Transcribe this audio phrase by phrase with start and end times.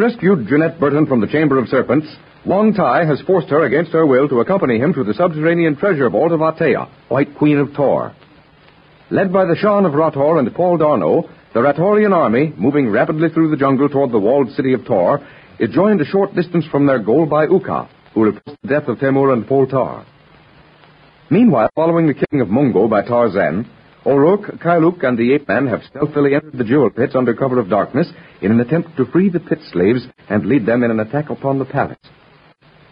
[0.00, 2.06] Rescued Jeanette Burton from the Chamber of Serpents,
[2.46, 6.08] Wong Tai has forced her against her will to accompany him to the subterranean treasure
[6.08, 8.14] vault of Atea, White Queen of Tor.
[9.10, 13.50] Led by the Shan of Rator and Paul D'Arnot, the Ratorian army, moving rapidly through
[13.50, 15.20] the jungle toward the walled city of Tor,
[15.58, 18.96] is joined a short distance from their goal by Uka, who reports the death of
[18.96, 20.06] Temur and Paul Tar.
[21.28, 23.68] Meanwhile, following the killing of Mungo by Tarzan,
[24.04, 27.68] Oh, O'Rourke, Kailuk, and the ape-man have stealthily entered the jewel pits under cover of
[27.68, 28.08] darkness
[28.40, 31.58] in an attempt to free the pit slaves and lead them in an attack upon
[31.58, 31.98] the palace.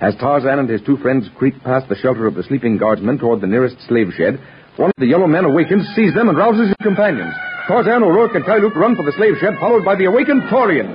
[0.00, 3.40] As Tarzan and his two friends creep past the shelter of the sleeping guardsmen toward
[3.40, 4.38] the nearest slave shed,
[4.76, 7.34] one of the yellow men awakens, sees them, and rouses his companions.
[7.66, 10.86] Tarzan, O'Rourke, and Kailuk run for the slave shed, followed by the awakened Taurian.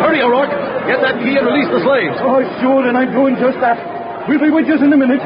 [0.00, 0.54] Hurry, O'Rourke!
[0.86, 2.16] Get that key and release the slaves.
[2.22, 3.93] Oh, sure, and I'm doing just that.
[4.24, 5.20] We'll be with you in a minute.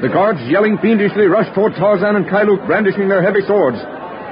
[0.00, 3.76] The guards, yelling fiendishly, rush toward Tarzan and Kailuk, brandishing their heavy swords.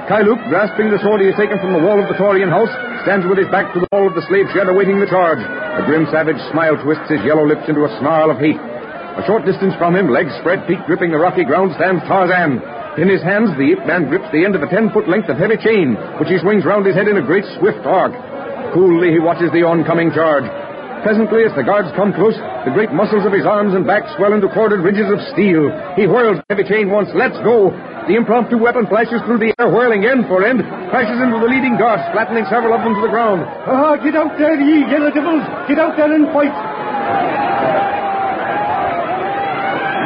[0.09, 2.73] Kailuk, grasping the sword he has taken from the wall of the Taurian house,
[3.05, 5.39] stands with his back to the wall of the slave shed, awaiting the charge.
[5.39, 8.57] A grim savage smile twists his yellow lips into a snarl of hate.
[8.57, 12.57] A short distance from him, legs spread, feet gripping the rocky ground, stands Tarzan.
[12.97, 15.61] In his hands, the ape man grips the end of a ten-foot length of heavy
[15.61, 18.11] chain, which he swings round his head in a great swift arc.
[18.73, 20.49] Coolly, he watches the oncoming charge.
[21.01, 24.37] Presently, as the guards come close, the great muscles of his arms and back swell
[24.37, 25.73] into corded ridges of steel.
[25.97, 27.09] He whirls the heavy chain once.
[27.17, 27.73] Let's go!
[28.05, 30.61] The impromptu weapon flashes through the air, whirling end for end,
[30.93, 33.41] crashes into the leading guards, flattening several of them to the ground.
[33.65, 35.41] Ah, get out there, ye yellow devils!
[35.65, 36.53] Get out there and fight!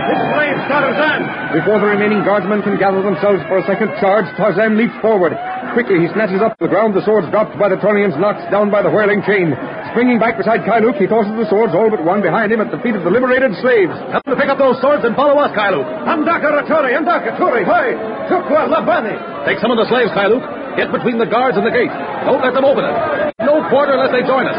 [0.08, 1.22] This slaves, Tarzan!
[1.60, 5.36] Before the remaining guardsmen can gather themselves for a second charge, Tarzan leaps forward.
[5.76, 8.80] Quickly, he snatches up the ground the swords dropped by the Taurians, knocked down by
[8.80, 9.52] the whirling chain.
[9.92, 12.80] Springing back beside Kailuk, he tosses the swords, all but one, behind him at the
[12.80, 13.92] feet of the liberated slaves.
[14.08, 15.84] Tell them to pick up those swords and follow us, Kailuk.
[16.08, 17.92] Andaka Ratori, Andaka Turi, hi!
[18.32, 19.20] Tukwa Labani!
[19.44, 20.40] Take some of the slaves, Kailuk.
[20.80, 21.92] Get between the guards and the gate.
[22.24, 22.96] Don't let them open it.
[23.44, 24.56] No quarter unless they join us.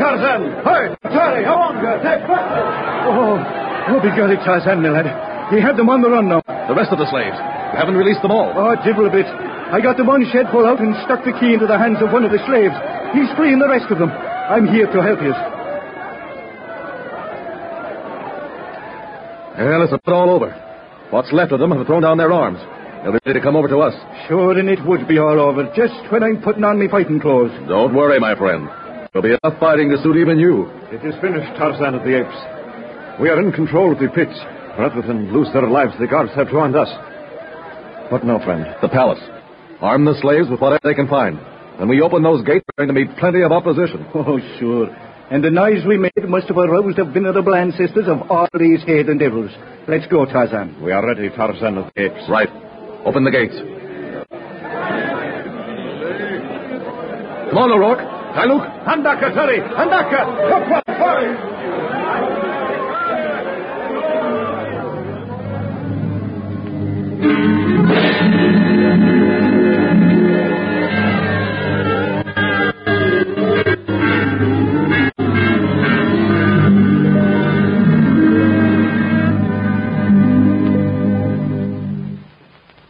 [0.00, 0.64] Tarzan!
[0.64, 0.96] Hi!
[1.12, 2.44] Tari, Awanga, take back!
[3.04, 3.36] Oh,
[3.92, 5.12] oh, be golly, Tarzan, my lad.
[5.52, 6.40] He had them on the run now.
[6.40, 7.36] The rest of the slaves.
[7.36, 8.48] You haven't released them all.
[8.56, 9.28] Oh, divil a bit.
[9.74, 12.14] I got the one shed full out and stuck the key into the hands of
[12.14, 12.78] one of the slaves.
[13.10, 14.06] He's freeing the rest of them.
[14.06, 15.34] I'm here to help you.
[19.58, 20.54] Well, it's about all over.
[21.10, 22.62] What's left of them have thrown down their arms.
[23.02, 23.98] They'll be ready to come over to us.
[24.28, 27.50] Sure, and it would be all over just when I'm putting on my fighting clothes.
[27.66, 28.70] Don't worry, my friend.
[29.10, 30.70] There'll be enough fighting to suit even you.
[30.94, 33.18] It is finished, Tarzan of the Apes.
[33.18, 34.38] We are in control of the pits.
[34.78, 36.90] Rather than lose their lives, the guards have joined us.
[38.14, 38.62] What now, friend?
[38.80, 39.33] The palace.
[39.84, 41.36] Arm the slaves with whatever they can find.
[41.76, 44.06] When we open those gates, there's going to be plenty of opposition.
[44.14, 44.88] Oh, sure.
[45.30, 49.18] And the noise we made must have aroused the venerable ancestors of all these heathen
[49.18, 49.50] devils.
[49.86, 50.82] Let's go, Tarzan.
[50.82, 52.24] We are ready, Tarzan of the Apes.
[52.30, 52.48] Right.
[53.04, 53.56] Open the gates.
[57.52, 58.00] Come on, O'Rourke.
[58.34, 58.64] Kailuk.
[58.88, 59.60] Andaka, Tari!
[59.60, 60.20] Andaka!
[60.48, 61.53] Tukwa,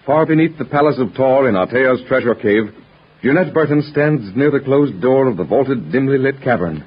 [0.06, 2.64] Far beneath the palace of Tor in Atea's treasure cave,
[3.22, 6.84] Jeanette Burton stands near the closed door of the vaulted, dimly lit cavern.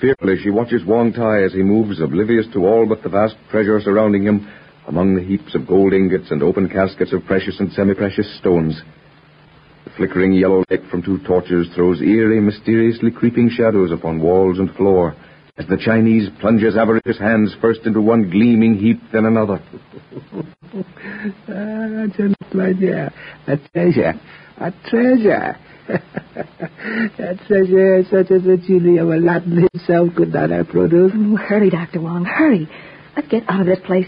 [0.00, 3.78] Fearfully, she watches Wong Tai as he moves, oblivious to all but the vast treasure
[3.82, 4.48] surrounding him,
[4.88, 8.80] among the heaps of gold ingots and open caskets of precious and semi-precious stones.
[9.84, 14.74] The flickering yellow light from two torches throws eerie, mysteriously creeping shadows upon walls and
[14.74, 15.14] floor
[15.58, 19.62] as the Chinese plunges avaricious hands first into one gleaming heap, then another.
[21.48, 23.12] ah, Jeanette, my dear,
[23.46, 24.14] a treasure,
[24.58, 25.56] a treasure.
[25.88, 31.14] a treasure such as the genie of Aladdin himself could not have produced.
[31.18, 32.00] Oh, hurry, Dr.
[32.00, 32.68] Wong, hurry.
[33.14, 34.06] Let's get out of this place.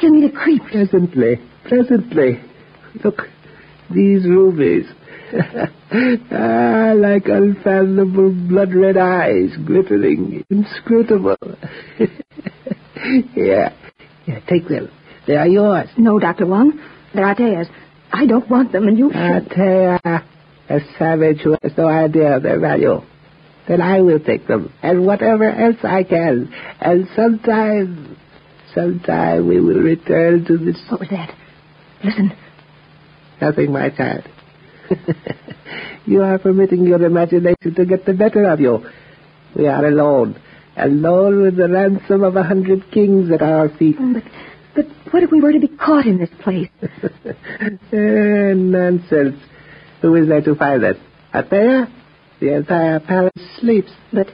[0.00, 0.64] Give me the creeps.
[0.72, 2.40] Presently, presently.
[3.04, 3.22] Look,
[3.94, 4.86] these rubies.
[6.32, 11.36] ah, like unfathomable blood red eyes, glittering, inscrutable.
[13.34, 13.72] yeah.
[14.26, 14.90] yeah, take them.
[15.26, 15.88] They are yours.
[15.96, 16.46] No, Dr.
[16.46, 16.80] Wong.
[17.14, 17.68] They're Atea's.
[18.12, 19.10] I don't want them, and you...
[19.10, 19.98] Atea,
[20.68, 23.00] a savage who has no idea of their value.
[23.68, 26.52] Then I will take them, and whatever else I can.
[26.80, 28.16] And sometime,
[28.74, 30.80] sometime we will return to this...
[30.88, 31.34] What was that?
[32.04, 32.32] Listen.
[33.40, 34.28] Nothing, my child.
[36.06, 38.84] you are permitting your imagination to get the better of you.
[39.54, 40.40] We are alone,
[40.76, 43.96] alone with the ransom of a hundred kings at our feet.
[43.98, 44.22] Oh, but,
[44.74, 46.68] but what if we were to be caught in this place?
[46.82, 49.40] eh, nonsense.
[50.02, 50.96] Who is there to find us?
[51.32, 51.90] Atea?
[52.40, 53.90] The entire palace sleeps.
[54.12, 54.26] But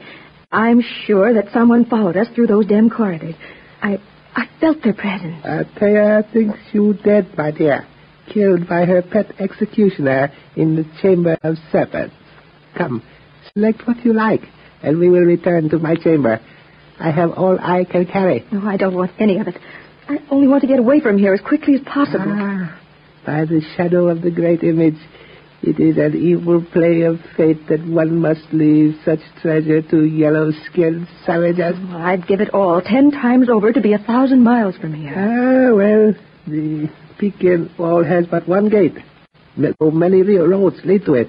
[0.50, 3.36] I'm sure that someone followed us through those dim corridors.
[3.80, 3.98] I,
[4.34, 5.44] I felt their presence.
[5.44, 7.86] Altea thinks you dead, my dear
[8.32, 12.14] killed by her pet executioner in the Chamber of Serpents.
[12.76, 13.02] Come,
[13.54, 14.42] select what you like,
[14.82, 16.40] and we will return to my chamber.
[16.98, 18.44] I have all I can carry.
[18.52, 19.56] No, I don't want any of it.
[20.08, 22.26] I only want to get away from here as quickly as possible.
[22.28, 22.78] Ah,
[23.24, 24.98] by the shadow of the great image,
[25.62, 31.06] it is an evil play of fate that one must leave such treasure to yellow-skinned
[31.24, 31.74] savages.
[31.76, 35.14] Oh, I'd give it all ten times over to be a thousand miles from here.
[35.16, 36.14] Ah, well,
[36.46, 38.94] the Pekin wall has but one gate.
[39.78, 41.28] So many real roads lead to it.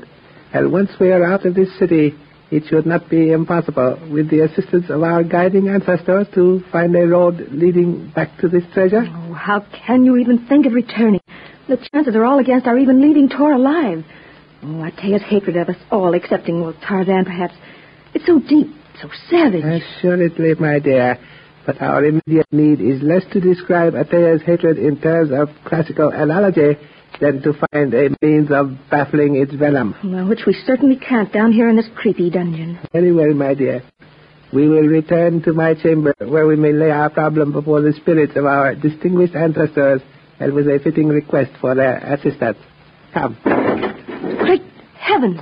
[0.53, 2.13] And once we are out of this city,
[2.51, 7.07] it should not be impossible, with the assistance of our guiding ancestors, to find a
[7.07, 9.03] road leading back to this treasure.
[9.07, 11.21] Oh, how can you even think of returning?
[11.68, 14.06] The chances are all against our even leaving Tor alive.
[14.62, 17.56] Oh, Atea's hatred of us all, excepting, well, Tarzan, perhaps.
[18.13, 18.68] It's so deep,
[19.01, 19.63] so savage.
[19.63, 21.18] Assuredly, my dear.
[21.65, 26.77] But our immediate need is less to describe Atea's hatred in terms of classical analogy
[27.21, 29.95] than to find a means of baffling its venom.
[30.04, 32.80] Well, which we certainly can't down here in this creepy dungeon.
[32.92, 33.81] Very well, my dear.
[34.51, 38.33] We will return to my chamber where we may lay our problem before the spirits
[38.36, 40.01] of our distinguished ancestors
[40.39, 42.57] and with a fitting request for their assistance.
[43.13, 43.38] Come.
[43.44, 44.62] Great
[45.00, 45.39] heavens!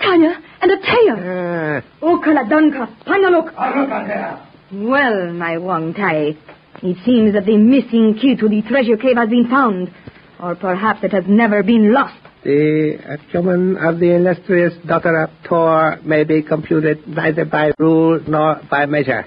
[0.00, 1.82] Tanya and Atea!
[1.82, 2.00] Ah.
[2.02, 4.47] Okaladunka, Panaluk!
[4.70, 6.36] Well, my Wong Tai,
[6.82, 9.90] it seems that the missing key to the treasure cave has been found.
[10.38, 12.14] Or perhaps it has never been lost.
[12.44, 18.20] The uh, acumen of the illustrious daughter of Tor may be computed neither by rule
[18.28, 19.24] nor by measure.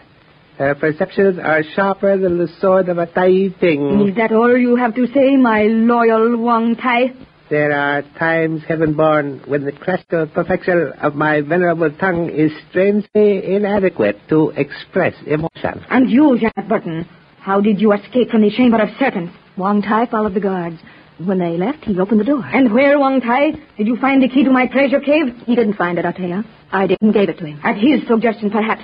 [0.57, 4.07] Her perceptions are sharper than the sword of a Tai Ping.
[4.09, 7.13] Is that all you have to say, my loyal Wong Tai?
[7.51, 13.55] There are times, heaven born, when the classical perfection of my venerable tongue is strangely
[13.55, 15.83] inadequate to express emotion.
[15.89, 17.05] And you, Jeanette Burton,
[17.41, 19.33] how did you escape from the Chamber of Serpents?
[19.57, 20.77] Wong Tai followed the guards.
[21.17, 22.41] When they left, he opened the door.
[22.41, 25.35] And where, Wong Tai, did you find the key to my treasure cave?
[25.45, 26.45] He didn't find it, Atea.
[26.71, 27.59] I didn't give it to him.
[27.65, 28.83] At his suggestion, perhaps.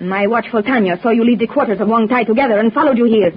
[0.00, 3.06] My watchful Tanya saw you leave the quarters of Wong Tai together and followed you
[3.06, 3.32] here.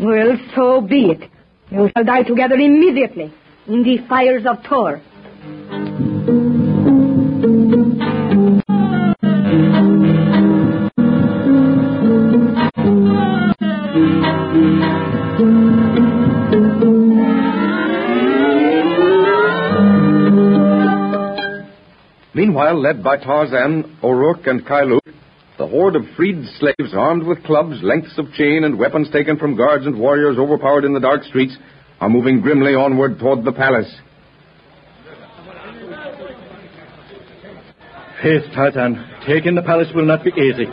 [0.00, 1.30] Well, so be it.
[1.70, 3.32] You shall die together immediately
[3.68, 5.02] in the fires of Tor.
[22.34, 25.00] Meanwhile, led by Tarzan, O'Rourke, and Kailu,
[25.58, 29.56] the horde of freed slaves armed with clubs, lengths of chain, and weapons taken from
[29.56, 31.56] guards and warriors overpowered in the dark streets
[32.00, 33.92] are moving grimly onward toward the palace.
[38.22, 40.66] Faith, Tarzan, taking the palace will not be easy.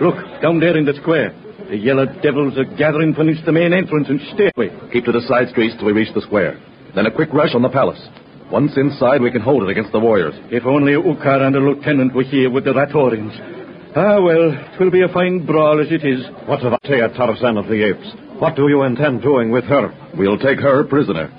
[0.00, 1.34] Look, down there in the square.
[1.68, 4.70] The yellow devils are gathering beneath the main entrance and stay away.
[4.92, 6.60] Keep to the side streets till we reach the square.
[6.94, 8.00] Then a quick rush on the palace.
[8.50, 10.34] Once inside, we can hold it against the warriors.
[10.50, 13.32] If only Ukar and the lieutenant were here with the Ratorians.
[13.96, 16.24] Ah, well, it will be a fine brawl as it is.
[16.46, 18.21] What of Altea Tarzan of the Apes?
[18.38, 19.92] What do you intend doing with her?
[20.16, 21.30] We'll take her prisoner.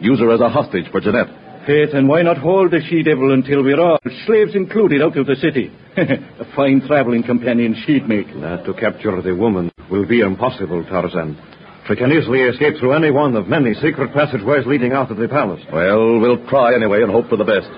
[0.00, 1.28] Use her as a hostage for Jeanette.
[1.66, 5.36] Faith, and why not hold the she-devil until we're all, slaves included, out of the
[5.36, 5.70] city?
[5.96, 8.26] a fine traveling companion she'd make.
[8.40, 11.38] That to capture the woman will be impossible, Tarzan.
[11.86, 15.28] She can easily escape through any one of many secret passageways leading out of the
[15.28, 15.60] palace.
[15.72, 17.68] Well, we'll try anyway and hope for the best.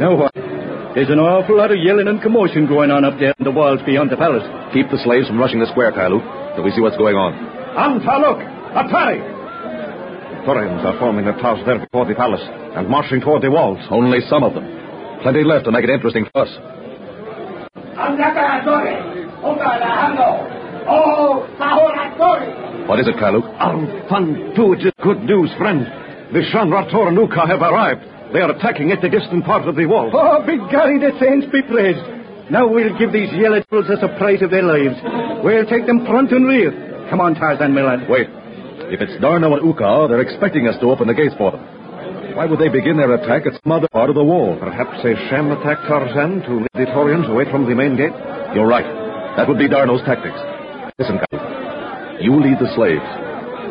[0.00, 0.47] Now what?
[0.94, 3.80] There's an awful lot of yelling and commotion going on up there in the walls
[3.84, 4.42] beyond the palace.
[4.72, 6.18] Keep the slaves from rushing the square, Kylo,
[6.56, 7.36] till we see what's going on.
[7.76, 8.40] Anta, look!
[8.72, 9.20] Atari!
[10.48, 13.78] Torians are forming a task there before the palace and marching toward the walls.
[13.90, 14.64] Only some of them.
[15.20, 16.52] Plenty left to make it interesting for us.
[22.88, 23.44] What is it, Kylo?
[23.60, 25.84] Alfantu, it is good news, friend.
[26.32, 28.17] The Shan Rator and Uka have arrived.
[28.32, 30.10] They are attacking at the distant part of the wall.
[30.12, 32.04] Oh, big Gary, the saints be praised.
[32.50, 34.96] Now we'll give these yellow devils a surprise of their lives.
[35.44, 36.72] We'll take them front and rear.
[37.08, 38.08] Come on, Tarzan, my lad.
[38.08, 38.28] Wait.
[38.88, 41.64] If it's D'Arnot and Uka, they're expecting us to open the gates for them.
[42.36, 44.56] Why would they begin their attack at some other part of the wall?
[44.60, 48.14] Perhaps a sham attack Tarzan to lead the Torians away from the main gate?
[48.54, 48.86] You're right.
[49.36, 50.38] That would be D'Arnot's tactics.
[50.98, 52.22] Listen, Kylo.
[52.22, 53.04] You lead the slaves.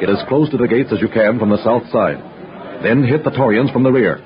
[0.01, 2.21] Get as close to the gates as you can from the south side.
[2.83, 4.21] Then hit the Torians from the rear.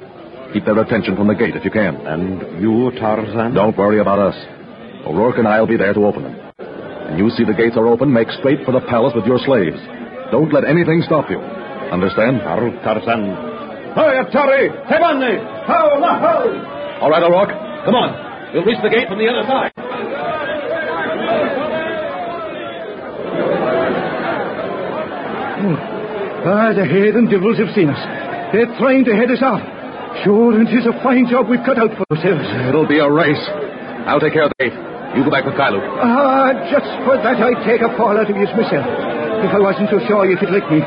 [0.53, 1.96] Keep their attention from the gate if you can.
[1.96, 3.53] And you, Tarzan?
[3.55, 4.36] Don't worry about us.
[5.08, 6.36] O'Rourke and I'll be there to open them.
[6.60, 9.79] And you see the gates are open, make straight for the palace with your slaves.
[10.31, 11.39] Don't let anything stop you.
[11.39, 12.41] Understand?
[12.43, 13.31] Haru Tarzan.
[13.96, 14.72] Hey, Atari!
[14.88, 15.39] Tebani!
[15.67, 15.88] How,
[17.01, 17.51] All right, O'Rourke.
[17.86, 18.53] Come on.
[18.53, 19.72] We'll reach the gate from the other side.
[26.43, 28.01] Ah, the heathen devils have seen us.
[28.51, 29.62] They're trying to head us off.
[30.23, 32.45] Sure, and it's a fine job we've cut out for ourselves.
[32.69, 33.41] It'll be a race.
[34.05, 34.75] I'll take care of the gate.
[35.15, 35.79] You go back with Kylo.
[35.81, 38.85] Ah, just for that I'd take a fall out of you myself.
[39.43, 40.79] If I wasn't so sure you could lick me.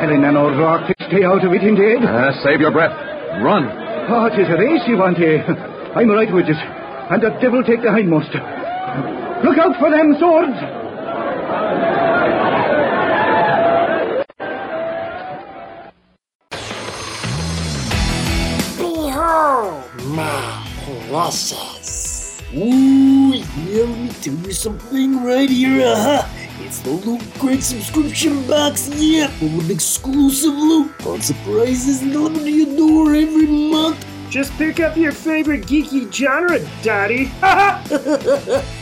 [0.00, 2.02] Telling an old rock to stay out of it indeed.
[2.02, 2.92] Uh, save your breath.
[3.44, 3.70] Run.
[4.10, 5.40] Oh, 'tis a race you want here.
[5.96, 6.58] I'm right with it.
[6.58, 8.32] And the devil take the hindmost.
[9.44, 10.58] Look out for them swords.
[20.12, 20.66] My
[21.08, 22.40] precious.
[22.54, 25.86] Ooh, yeah, let me tell you something right here.
[25.86, 26.28] Uh-huh.
[26.60, 32.50] It's the Loot Crate subscription box, yeah, full of exclusive loot, fun surprises delivered to
[32.50, 34.04] your door every month.
[34.28, 37.30] Just pick up your favorite geeky genre, Daddy.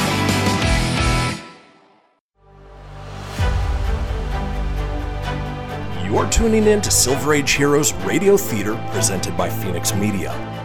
[6.11, 10.60] You're tuning in to Silver Age Heroes Radio Theater presented by Phoenix Media.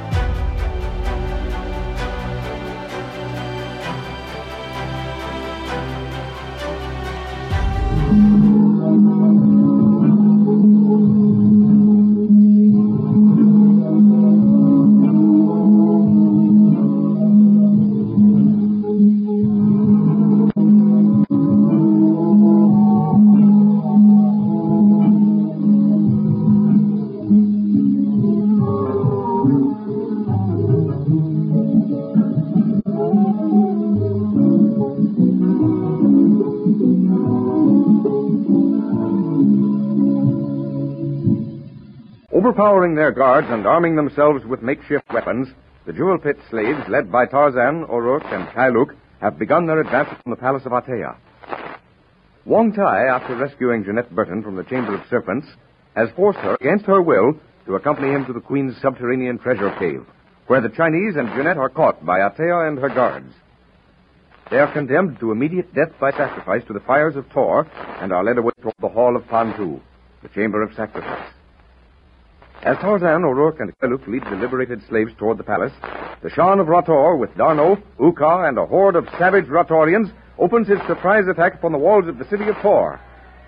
[42.46, 45.48] Overpowering their guards and arming themselves with makeshift weapons,
[45.84, 50.30] the Jewel Pit slaves, led by Tarzan, O'Rourke, and Kailuk, have begun their advance from
[50.30, 51.16] the palace of Atea.
[52.44, 55.48] Wong Tai, after rescuing Jeanette Burton from the Chamber of Serpents,
[55.96, 57.32] has forced her, against her will,
[57.66, 60.06] to accompany him to the Queen's subterranean treasure cave,
[60.46, 63.34] where the Chinese and Jeanette are caught by Atea and her guards.
[64.52, 67.66] They are condemned to immediate death by sacrifice to the fires of Tor
[68.00, 69.80] and are led away toward the Hall of Pantu,
[70.22, 71.32] the Chamber of Sacrifice.
[72.62, 75.72] As Tarzan, O'Rourke, and Kailuk lead the liberated slaves toward the palace,
[76.22, 80.78] the Shan of Rator, with Darno, Uka, and a horde of savage Ratorians, opens his
[80.86, 83.00] surprise attack upon the walls of the city of Tor.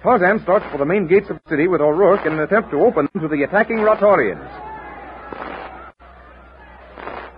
[0.02, 2.80] Tarzan starts for the main gates of the city with O'Rourke in an attempt to
[2.80, 4.46] open them to the attacking Ratorians.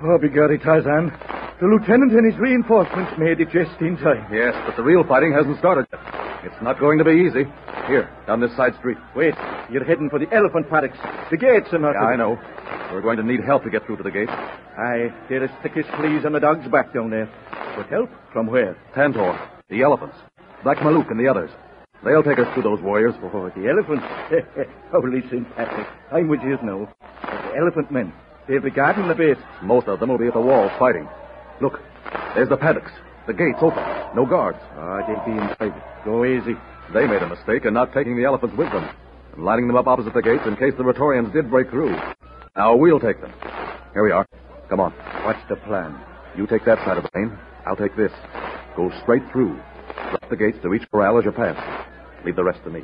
[0.03, 1.13] Oh, begorry, Tarzan.
[1.61, 4.27] The lieutenant and his reinforcements made it just in time.
[4.33, 6.30] Yes, but the real fighting hasn't started yet.
[6.43, 7.45] It's not going to be easy.
[7.87, 8.97] Here, down this side street.
[9.15, 9.35] Wait,
[9.71, 10.99] you're heading for the elephant paddocks.
[11.31, 11.93] The gates are not...
[11.93, 12.39] Yeah, I know.
[12.93, 14.33] We're going to need help to get through to the gates.
[14.33, 17.29] Aye, they're as thick as fleas on the dog's back down there.
[17.77, 18.11] But help?
[18.33, 18.77] From where?
[18.95, 20.17] Tantor, the elephants,
[20.65, 21.51] Black Maluk, and the others.
[22.05, 23.15] They'll take us through those warriors.
[23.23, 24.05] Oh, the elephants?
[24.93, 25.87] Holy listen, Patrick.
[26.11, 26.93] I'm with you now.
[27.23, 28.13] The elephant men,
[28.49, 29.37] they'll be guarding the base.
[29.63, 31.09] Most of them will be at the walls fighting.
[31.61, 31.81] Look,
[32.35, 32.93] there's the paddocks.
[33.31, 33.85] The gates open.
[34.17, 34.59] No guards.
[34.75, 35.73] Ah, they'll be inside.
[36.05, 36.55] Go easy.
[36.93, 38.91] They made a mistake in not taking the elephants with them
[39.35, 41.97] and lining them up opposite the gates in case the Ratorians did break through.
[42.57, 43.33] Now we'll take them.
[43.93, 44.27] Here we are.
[44.69, 44.91] Come on.
[45.23, 45.97] What's the plan?
[46.37, 47.39] You take that side of the lane.
[47.67, 48.11] I'll take this.
[48.75, 49.55] Go straight through.
[50.11, 51.55] Drop the gates to each corral as you pass.
[52.25, 52.83] Leave the rest to me.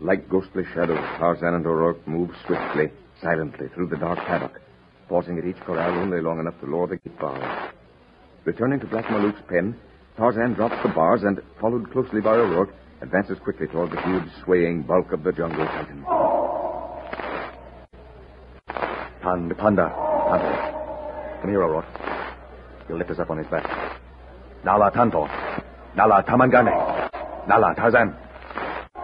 [0.00, 4.60] Like ghostly shadows, Tarzan and O'Rourke moved swiftly, silently through the dark paddock,
[5.14, 7.72] pausing at each corral only long enough to lower the gate bars.
[8.44, 9.76] Returning to Black Maluk's pen,
[10.16, 14.82] Tarzan drops the bars and, followed closely by O'Rourke, advances quickly toward the huge, swaying
[14.82, 16.02] bulk of the jungle titan.
[19.22, 19.86] Panda, Panda,
[20.28, 21.38] Panda.
[21.42, 21.86] Come here, O'Rourke.
[22.88, 23.70] He'll lift us up on his back.
[24.64, 25.28] Nala Tanto.
[25.94, 26.74] Nala Tamangane.
[27.46, 28.16] Nala Tarzan.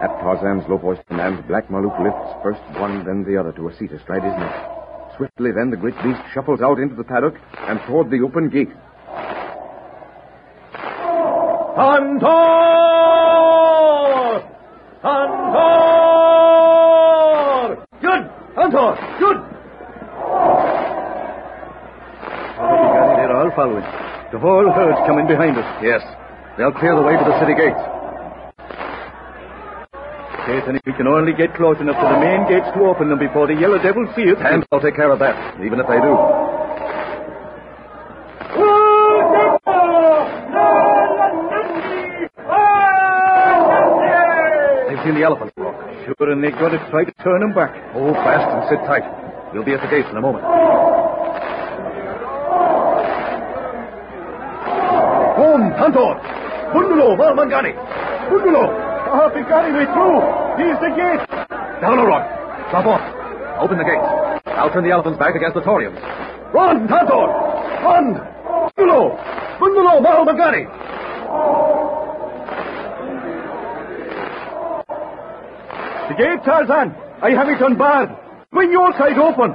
[0.01, 3.93] At Tarzan's low-voiced command, Black Maluk lifts first one, then the other to a seat
[3.93, 4.80] astride his neck.
[5.17, 7.35] Swiftly, then, the great beast shuffles out into the paddock
[7.67, 8.69] and toward the open gate.
[11.75, 12.31] Tantor!
[15.01, 15.67] Tantor!
[18.01, 18.23] Good!
[18.55, 18.95] Tantor!
[19.19, 19.37] Good!
[23.17, 23.83] They're all following.
[24.31, 25.65] The whole herd's coming behind us.
[25.83, 26.01] Yes.
[26.57, 27.79] They'll clear the way to the city gates.
[30.47, 33.19] Satan, if we can only get close enough to the main gates to open them
[33.19, 34.41] before the yellow devils see us.
[34.41, 36.13] And I'll take care of that, even if they do.
[44.89, 45.77] They've seen the elephants, Rock.
[46.09, 47.77] Sure, and they've got to try to turn them back.
[47.93, 49.05] Hold fast and sit tight.
[49.53, 50.43] We'll be at the gates in a moment.
[55.37, 56.17] Home, Tantor!
[56.73, 57.77] Bundulo, Malmangani!
[58.29, 58.80] Bundulo!
[59.13, 59.43] Oh, him
[59.75, 60.23] way through!
[60.55, 61.27] Here's the gate!
[61.83, 62.31] Down, O'Rourke.
[62.71, 63.03] Drop off.
[63.59, 64.07] Open the gates.
[64.55, 65.99] I'll turn the elephants back against the Taurians.
[66.53, 67.27] Run, Tantor!
[67.83, 68.15] Run!
[68.71, 69.19] Bundulo!
[69.59, 70.63] Bundulo, Malmangani!
[76.07, 76.95] The gate, Tarzan!
[77.21, 78.15] I have it unbarred!
[78.53, 79.51] Swing your side open!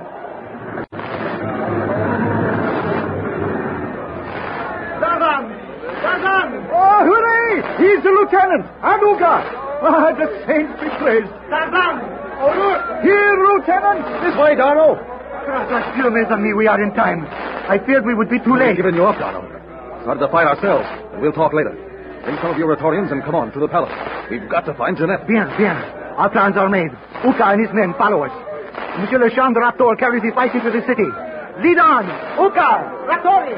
[8.27, 8.67] Lieutenant!
[8.83, 9.39] Anuga!
[9.87, 11.31] Ah, the saints be praised!
[11.31, 13.07] Oh, look!
[13.07, 14.03] Here, lieutenant!
[14.19, 14.99] This way, D'Arnot!
[15.95, 17.23] Dieu, mes amis, we are in time.
[17.71, 18.75] I feared we would be too late.
[18.75, 19.47] We've given you up, Donald.
[20.03, 21.71] Started the fight ourselves, and we'll talk later.
[22.25, 23.95] Bring some of your Ratorians and come on to the palace.
[24.29, 25.29] We've got to find Jeanette.
[25.29, 25.77] Bien, bien.
[26.19, 26.91] Our plans are made.
[27.23, 28.35] Uka and his men follow us.
[28.99, 31.07] Monsieur Le Champ de Rator carries the fight into the city.
[31.63, 32.11] Lead on!
[32.43, 33.07] Uka!
[33.07, 33.55] Raptori!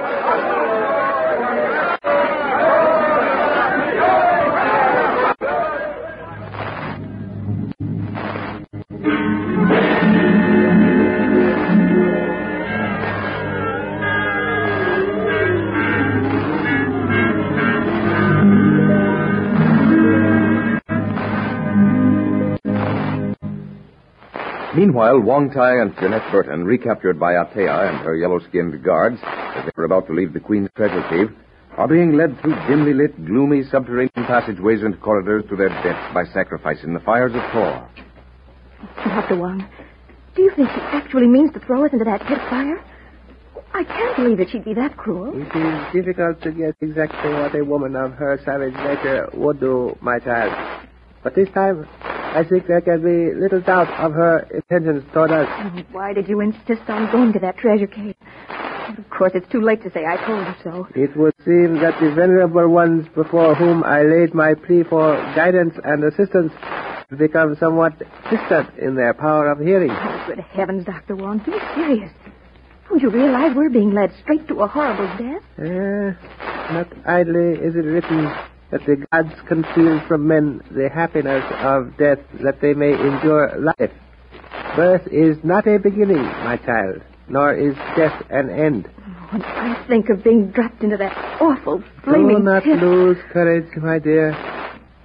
[24.89, 29.71] Meanwhile, Wong Tai and Jeanette Burton, recaptured by Atea and her yellow-skinned guards as they
[29.77, 31.29] were about to leave the Queen's treasure cave,
[31.77, 36.25] are being led through dimly lit, gloomy subterranean passageways and corridors to their deaths by
[36.33, 37.87] sacrifice in the fires of Tor.
[39.05, 39.37] Dr.
[39.37, 39.69] Wong,
[40.35, 42.83] do you think she actually means to throw us into that pit fire?
[43.75, 45.35] I can't believe that she'd be that cruel.
[45.37, 49.99] It is difficult to guess exactly what a woman of her savage nature would do,
[50.01, 50.89] my child.
[51.23, 51.87] But this time,
[52.35, 55.49] I think there can be little doubt of her intentions toward us.
[55.51, 58.15] Oh, why did you insist on going to that treasure cave?
[58.97, 60.89] Of course, it's too late to say I told you so.
[60.95, 65.75] It would seem that the venerable ones before whom I laid my plea for guidance
[65.85, 66.53] and assistance
[67.11, 67.99] have become somewhat
[68.31, 69.91] distant in their power of hearing.
[69.91, 71.17] Oh, good heavens, Dr.
[71.17, 72.11] Wong, be serious.
[72.89, 75.43] Don't you realize we're being led straight to a horrible death?
[75.59, 76.13] Eh,
[76.73, 78.31] not idly is it written
[78.71, 83.93] that the gods conceal from men the happiness of death that they may endure life.
[84.77, 88.89] Birth is not a beginning, my child, nor is death an end.
[89.31, 92.79] When I think of being dropped into that awful flaming Do not pit.
[92.81, 94.33] lose courage, my dear.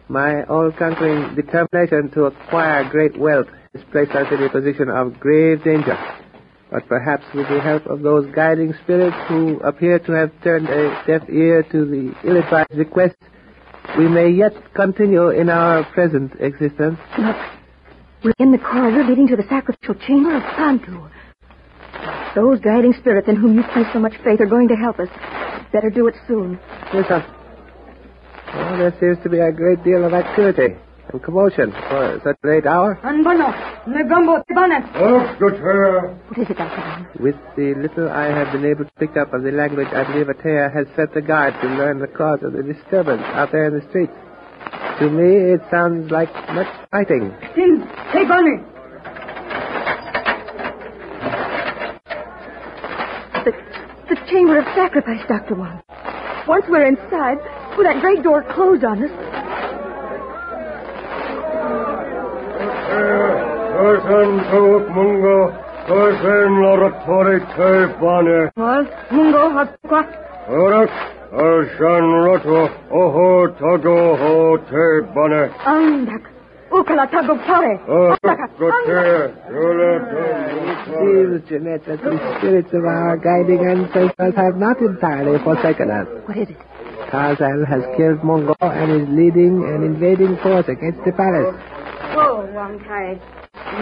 [0.10, 5.64] My all-conquering determination to acquire great wealth has placed us in a position of grave
[5.64, 5.98] danger.
[6.70, 11.04] But perhaps with the help of those guiding spirits who appear to have turned a
[11.08, 13.16] deaf ear to the ill-advised request,
[13.98, 16.98] we may yet continue in our present existence.
[17.18, 17.36] Look,
[18.24, 21.10] we're in the corridor leading to the sacrificial chamber of Pantu.
[22.36, 25.10] Those guiding spirits in whom you place so much faith are going to help us.
[25.72, 26.60] Better do it soon.
[26.94, 27.24] Listen.
[28.54, 30.76] Well, there seems to be a great deal of activity
[31.14, 33.00] and commotion for such a late hour.
[33.04, 33.54] Anbono,
[33.86, 34.82] Negombo, Tibana.
[34.96, 36.16] Oh, good her.
[36.28, 37.08] What is it, Dr.
[37.20, 40.28] With the little I have been able to pick up of the language, I believe
[40.28, 43.80] Atea has set the guard to learn the cause of the disturbance out there in
[43.80, 44.14] the streets.
[45.00, 47.34] To me, it sounds like much fighting.
[47.52, 47.78] Still,
[48.12, 48.70] Tibana.
[53.46, 53.52] The,
[54.10, 55.56] the chamber of sacrifice, Dr.
[55.56, 55.82] Wong.
[56.48, 57.38] Once we're inside,
[57.78, 59.43] will that great door close on us?
[62.94, 64.62] Person to
[64.94, 65.38] Mungo,
[65.88, 68.40] person laboratory te bane.
[69.12, 70.02] Mungo, Hakwa.
[70.48, 70.92] Orak,
[71.34, 72.60] Arshan Roto,
[72.92, 75.44] Oho Tago Ho te bane.
[75.66, 76.24] Andak.
[76.72, 77.74] Ukala Tago Pare.
[77.88, 78.16] Oh,
[78.88, 79.32] her.
[80.86, 86.08] Seems, Jeanette, that the spirits of our guiding ancestors have not entirely forsaken us.
[86.26, 86.58] What is it?
[87.10, 91.56] Tarzan has killed Mungo and is leading an invading force against the palace.
[92.16, 93.20] Oh, Wong Tai.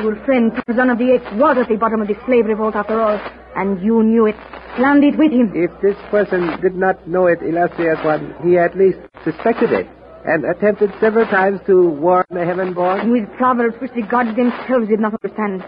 [0.03, 3.01] Your friend Tarzan of the Apes was at the bottom of the slave revolt after
[3.01, 3.19] all,
[3.57, 4.35] and you knew it.
[4.77, 5.51] Planned it with him.
[5.53, 9.87] If this person did not know it, illustrious one, he at least suspected it
[10.25, 13.11] and attempted several times to warn the heaven-born.
[13.11, 15.61] With proverbs which the gods themselves did not understand.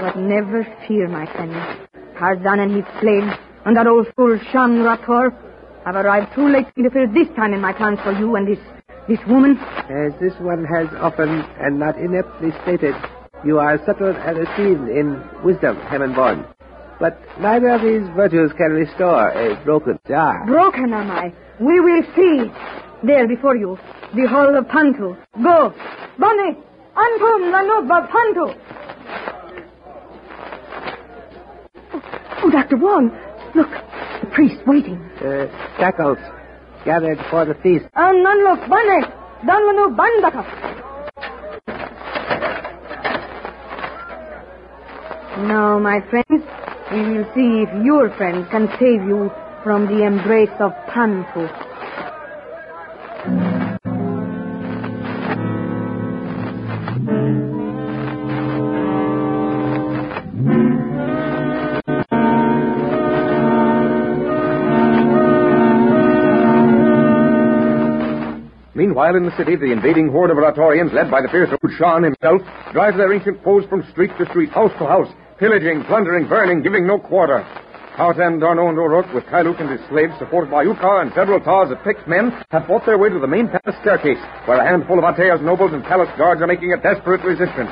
[0.00, 1.52] But never fear, my friend.
[2.18, 5.34] Tarzan and his slaves, and that old fool Shan Rator,
[5.84, 8.58] have arrived too late to interfere this time in my plans for you and this
[9.08, 9.58] this woman.
[9.88, 11.28] As this one has often
[11.60, 12.94] and not ineptly stated,
[13.44, 16.46] you are subtle and esteemed in wisdom, heaven-born.
[16.98, 20.46] But neither of these virtues can restore a broken jar.
[20.46, 21.32] Broken am I.
[21.60, 22.50] We will see.
[23.04, 23.78] There before you,
[24.14, 25.16] the hall of Pantu.
[25.42, 25.74] Go.
[26.18, 26.56] Bane.
[26.96, 28.58] Antum Lanova Pantu.
[31.92, 32.02] Oh,
[32.42, 32.78] oh, Dr.
[32.78, 33.10] Wong.
[33.54, 33.68] Look,
[34.22, 34.96] the priest waiting.
[35.20, 35.46] Uh,
[35.78, 36.18] shackles
[36.86, 37.84] gathered for the feast.
[37.94, 39.04] Ananlo Bane.
[39.44, 40.42] Danmanu Bandaka.
[45.46, 46.42] Now, my friends,
[46.92, 49.30] we will see if your friend can save you
[49.62, 51.44] from the embrace of Pantu.
[68.96, 72.00] Meanwhile, in the city, the invading horde of Ratorians, led by the fierce old Shan
[72.00, 72.40] himself,
[72.72, 76.86] drives their ancient foes from street to street, house to house, pillaging, plundering, burning, giving
[76.86, 77.44] no quarter.
[78.00, 81.68] Tarzan, D'Arnot, and O'Rourke, with Kailuk and his slaves, supported by Uka and several tars
[81.70, 84.16] of picked men, have fought their way to the main palace staircase,
[84.48, 87.68] where a handful of Atea's nobles and palace guards are making a desperate resistance.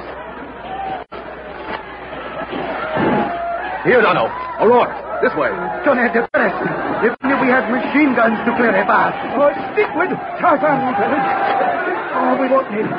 [3.89, 4.29] Here, D'Arnot.
[4.61, 4.93] O'Rourke,
[5.25, 5.49] this way.
[5.89, 6.94] Jeanette, the press.
[7.05, 9.13] If only we had machine guns to clear a path.
[9.37, 10.09] Oh, stick with
[10.41, 11.25] Tarzan, Lieutenant.
[12.17, 12.97] Oh, we won't need it.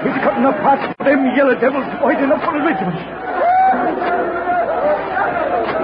[0.00, 2.96] He's cutting a parts for them yellow devils wide enough for a regiment.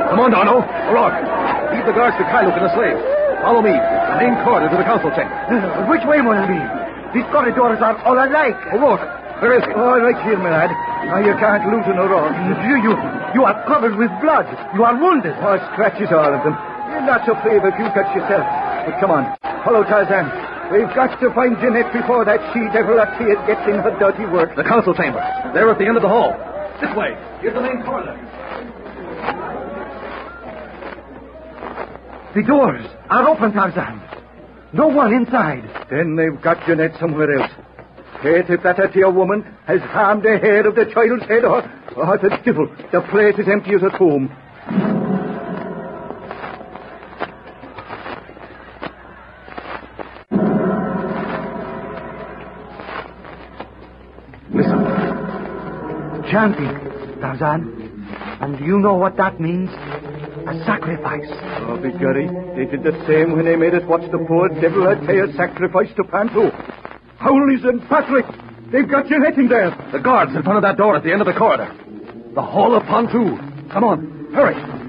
[0.09, 0.65] Come on, D'Arnot.
[0.89, 1.21] O'Rourke.
[1.69, 3.03] Lead the guards to Kailuk and the slaves.
[3.45, 3.77] Follow me.
[3.77, 5.37] The main corridor to the council chamber.
[5.53, 6.57] Uh, which way will we?
[7.13, 8.57] These corridors are all alike.
[8.73, 9.05] O'Rourke,
[9.45, 9.77] where is he?
[9.77, 10.73] Oh, right here, my lad.
[11.05, 12.33] Now, you can't loosen a rope.
[12.65, 12.93] You, you,
[13.37, 14.49] you are covered with blood.
[14.73, 15.37] You are wounded.
[15.45, 16.57] Oh, scratches, all of them.
[16.99, 18.43] You're not so brave if you cut yourself.
[18.43, 19.39] But come on.
[19.63, 20.27] Follow Tarzan.
[20.75, 24.57] We've got to find Jeanette before that she-devil Atea gets in her dirty work.
[24.57, 25.23] The council chamber.
[25.55, 26.35] There at the end of the hall.
[26.83, 27.15] This way.
[27.41, 28.19] Here's the main corridor.
[32.35, 34.03] The doors are open, Tarzan.
[34.73, 35.63] No one inside.
[35.89, 37.53] Then they've got Jeanette somewhere else.
[38.23, 41.63] Kate, if that Atea woman has harmed the hair of the child's head, or,
[41.95, 44.35] or the devil, the place is empty as a tomb.
[56.31, 58.07] Chanting, Tarzan.
[58.41, 59.71] And you know what that means?
[59.71, 61.29] A sacrifice.
[61.67, 64.85] Oh, be Bigari, they did the same when they made us watch the poor devil
[64.85, 66.53] Atea sacrifice to Pantu.
[67.21, 67.89] Holy St.
[67.89, 68.27] Patrick!
[68.71, 69.71] They've got Jeanette in there.
[69.93, 71.73] The guards in front of that door at the end of the corridor.
[72.35, 73.71] The Hall of Pantu.
[73.73, 74.88] Come on, hurry.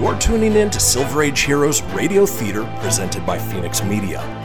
[0.00, 4.39] You're tuning in to Silver Age Heroes Radio Theater presented by Phoenix Media.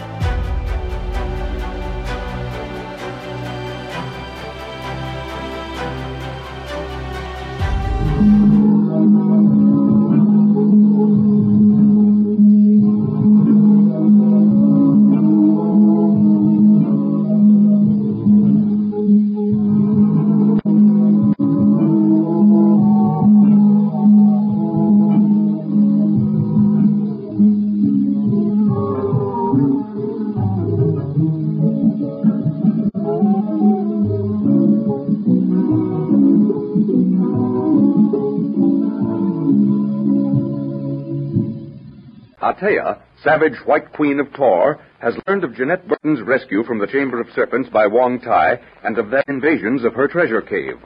[42.45, 47.19] Atea, savage white queen of Tor, has learned of Jeanette Burton's rescue from the Chamber
[47.19, 50.77] of Serpents by Wong Tai and of their invasions of her treasure cave.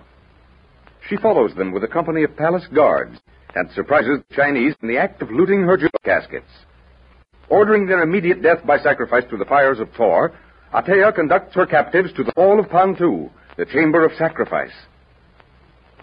[1.09, 3.19] She follows them with a company of palace guards
[3.55, 6.49] and surprises the Chinese in the act of looting her jewel caskets.
[7.49, 10.31] Ordering their immediate death by sacrifice to the fires of Tor,
[10.73, 14.71] Atea conducts her captives to the Hall of Pantu, the Chamber of Sacrifice.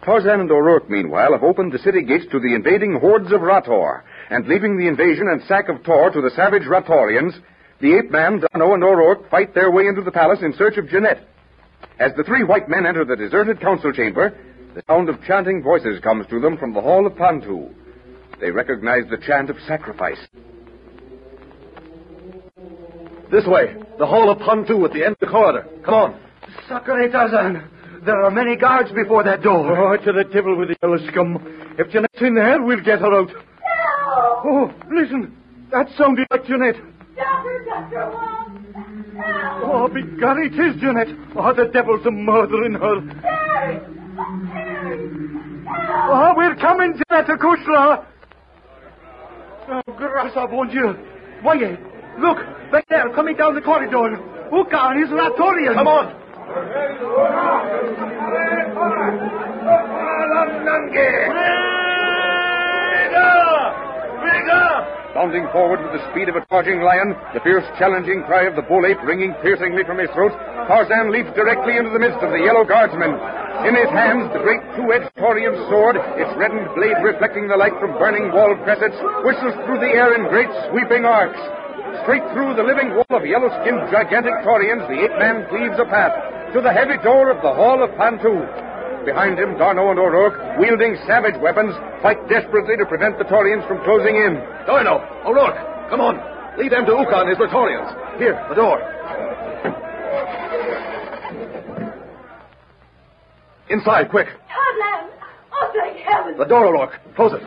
[0.05, 4.03] Tarzan and O'Rourke, meanwhile, have opened the city gates to the invading hordes of Rator,
[4.31, 7.33] and leaving the invasion and sack of Tor to the savage Ratorians,
[7.81, 10.89] the ape man, D'Arnot, and O'Rourke fight their way into the palace in search of
[10.89, 11.27] Jeanette.
[11.99, 14.37] As the three white men enter the deserted council chamber,
[14.75, 17.73] the sound of chanting voices comes to them from the hall of Pantu.
[18.41, 20.19] They recognize the chant of sacrifice.
[23.31, 23.75] This way.
[23.99, 25.67] The hall of Pantu at the end of the corridor.
[25.85, 26.21] Come on.
[26.69, 27.71] Sakure Tarzan.
[28.05, 29.95] There are many guards before that door.
[29.95, 31.75] Oh, to the devil with the yellow scum.
[31.79, 33.31] If Jeanette's in there, we'll get her out.
[34.45, 35.37] Oh, listen.
[35.71, 36.77] That sounded like Jeanette.
[37.17, 38.65] Doctor, Doctor Wong.
[39.17, 39.65] Help.
[39.65, 41.09] Oh, begorry, it is Jeanette.
[41.35, 43.01] Oh, the devil's a murdering her.
[43.23, 43.81] Harry.
[44.53, 45.27] Harry.
[46.09, 48.05] Oh, we're coming, Jeanette Kushla.
[49.69, 50.95] Oh, grâce bon Dieu.
[51.43, 51.79] Voyez,
[52.19, 52.39] look,
[52.71, 54.21] back there, coming down the corridor.
[54.53, 55.75] Uka and his Ratorian.
[55.75, 56.27] Come on.
[65.17, 68.67] Bounding forward with the speed of a charging lion, the fierce challenging cry of the
[68.69, 70.37] bull ape ringing piercingly from his throat,
[70.69, 73.17] Tarzan leaps directly into the midst of the yellow guardsmen.
[73.65, 77.97] In his hands, the great two-edged Taurian sword, its reddened blade reflecting the light from
[77.97, 81.41] burning wall cressets, whistles through the air in great sweeping arcs.
[82.05, 86.13] Straight through the living wall of yellow-skinned gigantic Taurians, the ape-man cleaves a path
[86.53, 88.66] to the heavy door of the Hall of Pantu.
[89.07, 93.79] Behind him, D'Arnot and O'Rourke, wielding savage weapons, fight desperately to prevent the Torians from
[93.85, 94.35] closing in.
[94.67, 96.19] D'Arnot, O'Rourke, come on.
[96.59, 98.19] Lead them to Uka and his Ratorians.
[98.19, 98.83] Here, the door.
[103.71, 104.27] Inside, quick.
[104.27, 105.11] Tarzan.
[105.53, 106.39] Oh, thank heavens.
[106.39, 106.99] The door, O'Rourke.
[107.15, 107.43] Close it.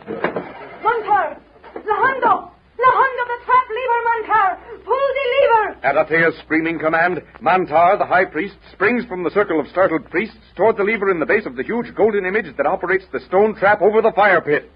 [0.80, 1.38] Mantar.
[1.76, 1.84] Lahando.
[1.86, 4.86] Lahando, the trap lever, Mantar.
[4.86, 5.86] Pull the lever.
[5.86, 10.38] At Atea's screaming command, Mantar, the high priest, springs from the circle of startled priests
[10.56, 13.56] toward the lever in the base of the huge golden image that operates the stone
[13.56, 14.72] trap over the fire pit.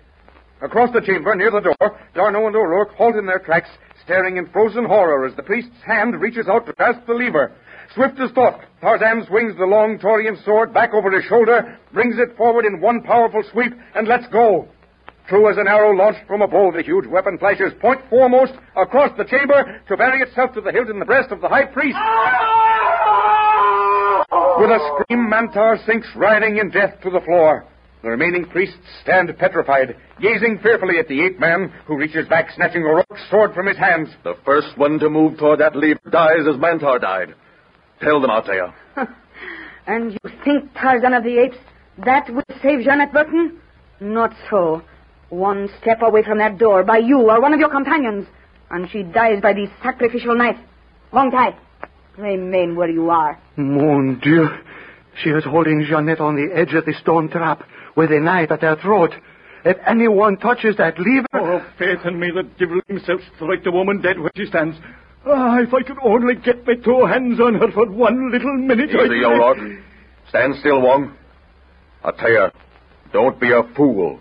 [0.62, 3.70] Across the chamber, near the door, D'Arnot and O'Rourke halt in their tracks,
[4.06, 7.52] staring in frozen horror as the priest's hand reaches out to grasp the lever.
[7.94, 12.38] Swift as thought, Tarzan swings the long Taurian sword back over his shoulder, brings it
[12.38, 14.70] forward in one powerful sweep, and lets go.
[15.28, 19.16] True as an arrow launched from a bow, the huge weapon flashes point foremost across
[19.18, 21.98] the chamber to bury itself to the hilt in the breast of the high priest.
[24.60, 27.66] With a scream, Mantar sinks writhing in death to the floor.
[28.04, 32.84] The remaining priests stand petrified, gazing fearfully at the ape man, who reaches back, snatching
[32.84, 34.10] O'Rourke's sword from his hands.
[34.26, 37.34] The first one to move toward that lever dies as Mantar died.
[38.02, 38.74] Tell them, Atea.
[39.86, 41.58] And you think, Tarzan of the Apes,
[42.06, 43.60] that will save Jeanette Burton?
[44.00, 44.82] Not so.
[45.34, 48.28] One step away from that door by you or one of your companions,
[48.70, 50.58] and she dies by the sacrificial knife.
[51.12, 51.56] Wong Tai,
[52.20, 53.40] remain where you are.
[53.58, 54.48] Mon Dieu.
[55.24, 57.64] She is holding Jeanette on the edge of the stone trap
[57.96, 59.10] with a knife at her throat.
[59.66, 61.26] If anyone touches that lever.
[61.34, 64.78] Oh, faith in me, the devil himself strike the woman dead where she stands.
[65.26, 68.92] Ah, if I could only get my two hands on her for one little minute.
[68.92, 69.80] I- Easy, O'Rourke.
[70.30, 71.14] Stand still, Wong.
[72.06, 72.52] Atea,
[73.12, 74.20] don't be a fool.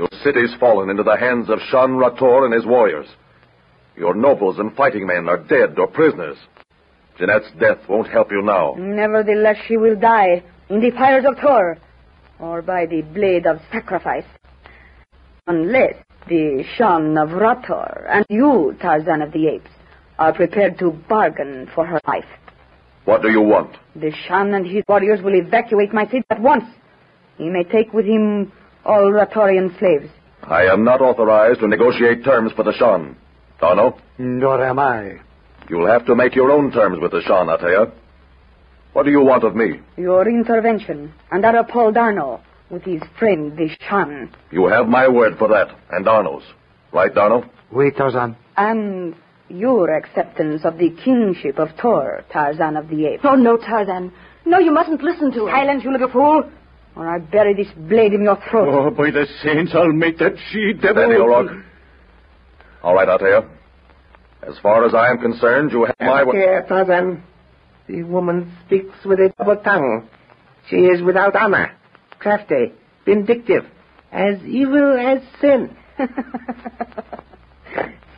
[0.00, 3.06] Your city's fallen into the hands of Shan Rator and his warriors.
[3.96, 6.38] Your nobles and fighting men are dead or prisoners.
[7.18, 8.76] Jeanette's death won't help you now.
[8.78, 11.76] Nevertheless, she will die in the fires of Tor,
[12.38, 14.24] or by the blade of sacrifice.
[15.46, 15.96] Unless
[16.30, 19.70] the Shan of Rator and you, Tarzan of the Apes,
[20.18, 22.24] are prepared to bargain for her life.
[23.04, 23.76] What do you want?
[23.94, 26.64] The Shan and his warriors will evacuate my city at once.
[27.36, 28.50] He may take with him
[28.90, 30.10] all Ratorian slaves.
[30.42, 33.16] I am not authorized to negotiate terms for the Shan.
[33.60, 34.00] D'Arnot?
[34.18, 35.20] Nor am I.
[35.68, 37.92] You'll have to make your own terms with the Shan, Atea.
[38.92, 39.80] What do you want of me?
[39.96, 44.32] Your intervention under Paul D'Arnot with his friend, the Shan.
[44.50, 46.46] You have my word for that, and D'Arnot's.
[46.92, 47.48] Right, D'Arnot?
[47.70, 48.34] Oui, Tarzan.
[48.56, 49.14] And
[49.48, 53.22] your acceptance of the kingship of Tor, Tarzan of the Apes.
[53.24, 54.12] Oh, no, Tarzan.
[54.44, 55.54] No, you mustn't listen to him.
[55.54, 56.50] Silence, you little fool,
[56.96, 58.68] or I bury this blade in your throat.
[58.70, 61.02] Oh, by the saints, I'll make that she-devil...
[61.02, 61.64] Steady, O'Rourke.
[62.82, 63.48] All right, Atea.
[64.42, 66.34] As far as I am concerned, you have my word.
[66.34, 67.22] Here, Tarzan.
[67.86, 70.08] The woman speaks with a double tongue.
[70.68, 71.72] She is without honor,
[72.18, 72.72] crafty,
[73.04, 73.64] vindictive,
[74.12, 75.76] as evil as sin.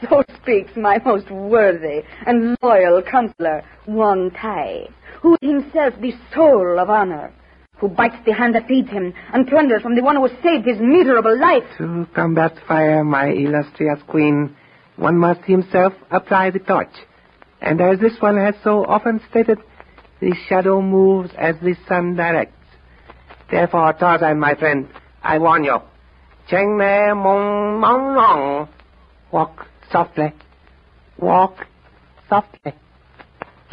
[0.02, 4.88] so speaks my most worthy and loyal counselor, Wong Tai,
[5.20, 7.32] who is himself the soul of honor,
[7.82, 10.64] who bites the hand that feeds him and plunders from the one who has saved
[10.64, 11.64] his miserable life.
[11.78, 14.54] To combat fire, my illustrious queen,
[14.94, 16.94] one must himself apply the torch.
[17.60, 19.58] And as this one has so often stated,
[20.20, 22.52] the shadow moves as the sun directs.
[23.50, 24.88] Therefore, Tarzan, my friend,
[25.20, 25.78] I warn you.
[26.48, 28.68] Cheng ne mong mong long.
[29.32, 30.32] Walk softly.
[31.18, 31.56] Walk
[32.28, 32.74] softly.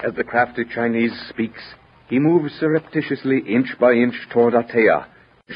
[0.03, 1.61] As the crafty Chinese speaks,
[2.09, 5.05] he moves surreptitiously inch by inch toward Atea.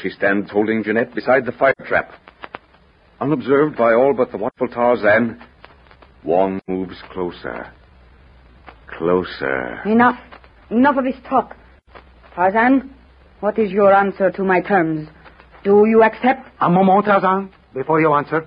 [0.00, 2.12] She stands holding Jeanette beside the fire trap.
[3.20, 5.40] Unobserved by all but the watchful Tarzan,
[6.24, 7.72] Wong moves closer.
[8.98, 9.82] Closer.
[9.84, 10.18] Enough.
[10.70, 11.56] Enough of this talk.
[12.34, 12.94] Tarzan,
[13.40, 15.08] what is your answer to my terms?
[15.64, 16.48] Do you accept?
[16.60, 18.46] A moment, Tarzan, before you answer.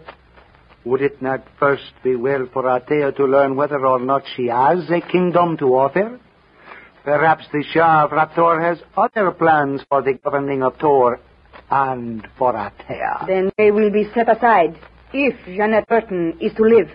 [0.86, 4.90] Would it not first be well for Atea to learn whether or not she has
[4.90, 6.20] a kingdom to offer?
[7.08, 11.22] Perhaps the Shah of Rator has other plans for the governing of Tor
[11.72, 13.26] and for Atea.
[13.26, 14.78] Then they will be set aside
[15.14, 16.90] if Jeanette Burton is to live.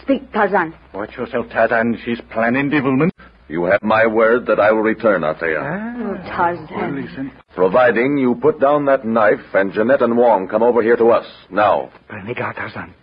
[0.00, 0.74] Speak, Tarzan.
[0.94, 1.98] Watch yourself, Tarzan.
[2.04, 3.12] She's planning devilment.
[3.48, 5.58] You have my word that I will return, Atea.
[5.60, 5.94] Ah.
[5.98, 7.32] Oh, Tarzan.
[7.56, 11.26] Providing you put down that knife and Jeanette and Wong come over here to us.
[11.50, 11.90] Now.
[12.08, 12.94] Berniga, Tarzan.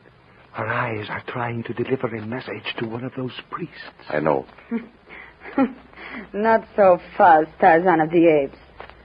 [0.54, 3.76] Her eyes are trying to deliver a message to one of those priests.
[4.08, 4.46] I know.
[6.34, 8.58] Not so fast, Tarzan of the Apes.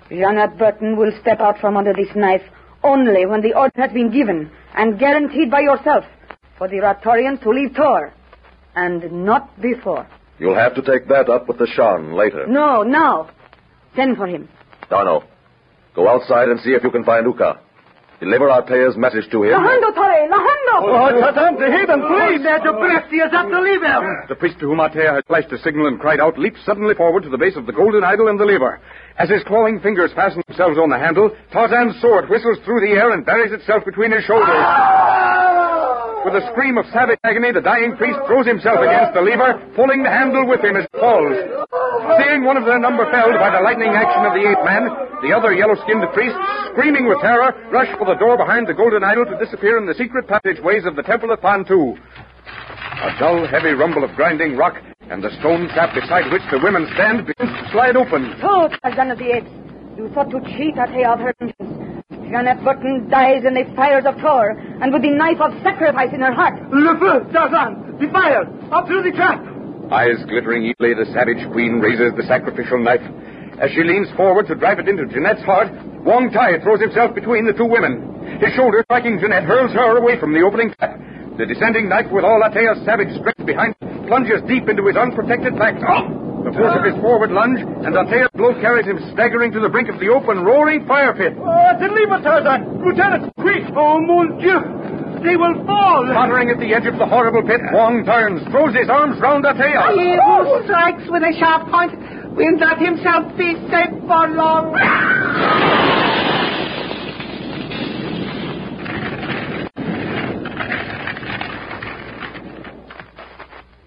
[0.09, 2.43] Jeanette Burton will step out from under this knife
[2.83, 6.05] only when the order has been given and guaranteed by yourself
[6.59, 8.13] for the Ratorians to leave Tor.
[8.77, 10.07] And not before.
[10.39, 12.47] You'll have to take that up with the Shan later.
[12.47, 13.31] No, now.
[13.95, 14.49] Send for him.
[14.91, 15.25] D'Arnot,
[15.95, 17.61] go outside and see if you can find Uka.
[18.21, 19.59] Deliver Atea's message to him.
[19.59, 20.29] Lahando, Tore!
[20.31, 20.77] Lahando!
[20.87, 22.43] Oh, Tarzan, the heathen, please!
[24.29, 27.23] The priest to whom Atea had flashed a signal and cried out leaps suddenly forward
[27.25, 28.81] to the base of the golden idol and the lever.
[29.19, 33.13] As his clawing fingers fasten themselves on the handle, Tarzan's sword whistles through the air
[33.13, 34.49] and buries itself between his shoulders.
[34.49, 35.44] Ah!
[36.25, 40.03] With a scream of savage agony, the dying priest throws himself against the lever, pulling
[40.03, 41.37] the handle with him as it falls.
[42.17, 44.89] Seeing one of their number felled by the lightning action of the ape man,
[45.21, 46.41] the other yellow-skinned priests,
[46.73, 49.93] screaming with terror, rush for the door behind the golden idol to disappear in the
[49.95, 51.93] secret passageways of the temple of Pantu.
[51.93, 54.81] A dull, heavy rumble of grinding rock,
[55.13, 58.33] and the stone trap beside which the women stand begins to slide open.
[58.41, 59.53] So, Tarzan of the Apes,
[59.97, 61.94] you thought to cheat Atea of her vengeance.
[62.35, 66.19] Jeanette Burton dies in the fires of Tor, and with the knife of sacrifice in
[66.19, 66.59] her heart.
[66.75, 67.95] Le feu, Tarzan!
[68.03, 68.43] The fire!
[68.75, 69.39] Up through the trap!
[69.95, 73.07] Eyes glittering evilly, the savage queen raises the sacrificial knife.
[73.63, 75.71] As she leans forward to drive it into Jeanette's heart,
[76.03, 78.03] Wong Tai throws himself between the two women.
[78.43, 80.99] His shoulder, striking Jeanette, hurls her away from the opening trap.
[81.39, 85.55] The descending knife, with all Atea's savage strength behind, it, plunges deep into his unprotected
[85.55, 85.79] back.
[85.87, 86.34] Oh!
[86.45, 89.89] The force of his forward lunge, and Atea's blow carries him staggering to the brink
[89.89, 91.33] of the open, roaring fire pit.
[91.41, 92.85] Oh, deliver, Tarzan!
[92.85, 93.65] Lieutenant, quick!
[93.73, 94.61] Oh, mon Dieu!
[95.25, 96.05] They will fall!
[96.05, 99.97] Tottering at the edge of the horrible pit, Wong turns, throws his arms round Atea.
[99.97, 104.77] He who strikes with a sharp point will not himself be safe for long.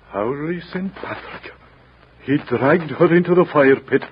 [0.09, 0.95] Holy St.
[0.95, 1.56] Patrick.
[2.27, 4.03] He dragged her into the fire pit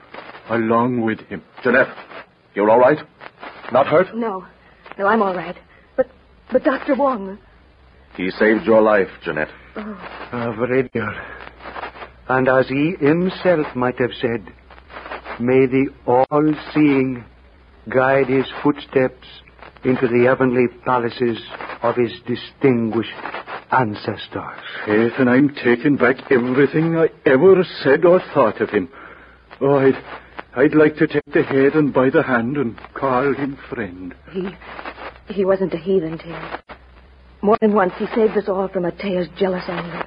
[0.49, 1.43] along with him.
[1.61, 1.93] Jeanette,
[2.53, 2.99] you're all right?
[3.73, 4.15] Not hurt?
[4.15, 4.45] No.
[4.97, 5.57] No, I'm all right.
[5.97, 6.07] But,
[6.49, 6.95] but Dr.
[6.95, 7.37] Wong.
[8.15, 9.49] He saved your life, Jeanette.
[9.75, 11.11] Ah, very dear.
[12.29, 14.47] And as he himself might have said,
[15.41, 17.25] may the all-seeing
[17.89, 19.27] guide his footsteps
[19.83, 21.37] into the heavenly palaces
[21.83, 23.11] of his distinguished
[23.79, 24.59] ancestors.
[24.85, 28.89] Faith, and I'm taking back everything I ever said or thought of him.
[29.61, 29.95] Oh, I'd,
[30.55, 34.15] I'd like to take the head and by the hand and call him friend.
[34.31, 34.49] He,
[35.33, 36.75] he wasn't a heathen, Tim.
[37.41, 40.03] More than once, he saved us all from Atea's jealous anger.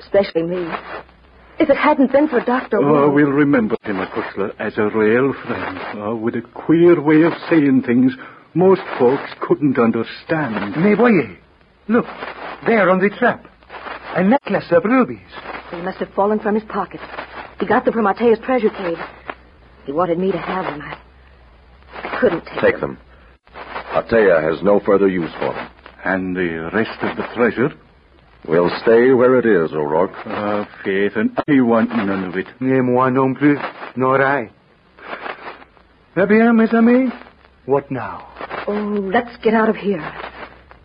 [0.00, 0.66] Especially me.
[1.58, 2.78] If it hadn't been for Dr.
[2.78, 5.78] Oh, we'll remember him, Acushla, as a real friend.
[5.98, 8.14] Oh, with a queer way of saying things
[8.54, 10.74] most folks couldn't understand.
[10.76, 11.36] Mais voyez.
[11.88, 12.06] Look,
[12.66, 13.46] there on the trap.
[14.16, 15.18] A necklace of rubies.
[15.70, 17.00] They must have fallen from his pocket.
[17.60, 18.98] He got them from Atea's treasure cave.
[19.86, 20.80] He wanted me to have them.
[20.82, 20.98] I,
[21.94, 22.98] I couldn't take, Take them.
[23.92, 25.70] Atea has no further use for them.
[26.04, 27.70] And the rest of the treasure?
[28.48, 30.12] Will stay where it is, O'Rourke.
[30.24, 32.46] Ah, faith, and I want none of it.
[32.60, 33.58] Et moi non plus,
[33.96, 34.50] nor I.
[36.16, 37.12] Eh bien, mes amis,
[37.66, 38.26] what now?
[38.66, 40.00] Oh, let's get out of here.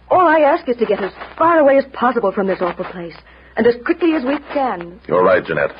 [0.09, 3.15] All I ask is to get as far away as possible from this awful place.
[3.57, 4.99] And as quickly as we can.
[5.07, 5.71] You're right, Jeanette.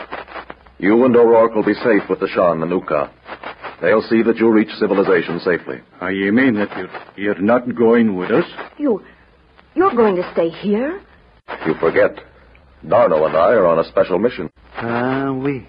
[0.77, 3.11] You and O'Rourke will be safe with the Shah and the Nuka.
[3.81, 5.81] They'll see that you reach civilization safely.
[6.01, 8.45] Ah, you mean that you're, you're not going with us?
[8.77, 9.03] You.
[9.75, 11.01] You're going to stay here?
[11.65, 12.15] You forget.
[12.87, 14.49] D'Arnot and I are on a special mission.
[14.75, 15.67] Ah, oui.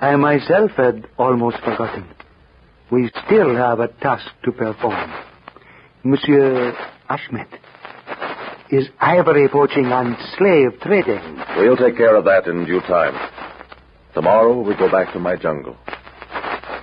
[0.00, 2.06] I myself had almost forgotten.
[2.90, 5.12] We still have a task to perform.
[6.02, 6.76] Monsieur
[7.08, 7.48] Ashmet,
[8.76, 11.42] is ivory poaching and slave trading?
[11.56, 13.14] We'll take care of that in due time.
[14.14, 15.76] Tomorrow we go back to my jungle.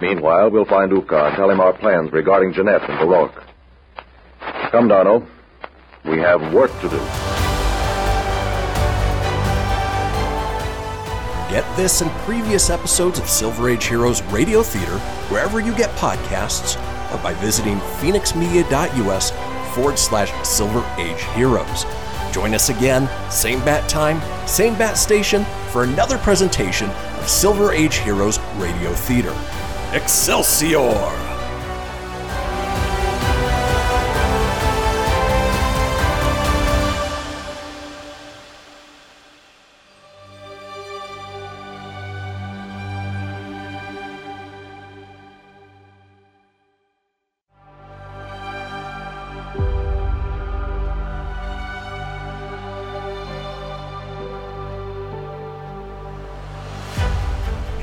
[0.02, 3.44] Meanwhile, we'll find Uka and tell him our plans regarding Jeanette and O'Rourke.
[4.72, 5.24] Come, D'Arnot.
[6.06, 6.98] We have work to do.
[11.52, 14.98] Get this and previous episodes of Silver Age Heroes Radio Theater
[15.30, 16.78] wherever you get podcasts
[17.14, 21.86] or by visiting fenixmedia.us forward slash Silver Age Heroes.
[22.32, 27.98] Join us again, same bat time, same bat station, for another presentation of Silver Age
[27.98, 29.36] Heroes Radio Theater.
[29.94, 31.31] Excelsior!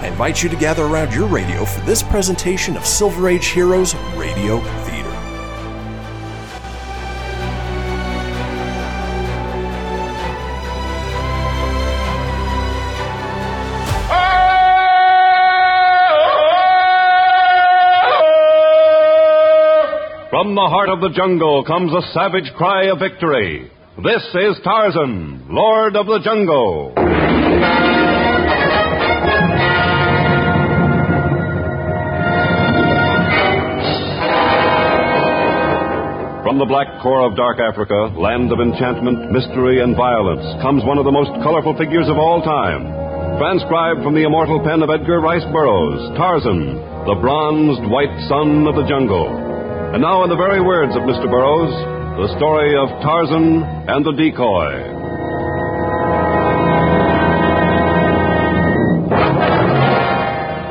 [0.00, 3.94] I invite you to gather around your radio for this presentation of Silver Age Heroes
[4.16, 5.10] Radio Theater.
[20.30, 23.70] From the heart of the jungle comes a savage cry of victory.
[24.02, 26.94] This is Tarzan, Lord of the Jungle.
[36.50, 40.98] From the black core of dark Africa, land of enchantment, mystery, and violence, comes one
[40.98, 42.90] of the most colorful figures of all time.
[43.38, 46.74] Transcribed from the immortal pen of Edgar Rice Burroughs, Tarzan,
[47.06, 49.30] the bronzed white son of the jungle.
[49.94, 51.30] And now, in the very words of Mr.
[51.30, 51.70] Burroughs,
[52.18, 54.74] the story of Tarzan and the decoy.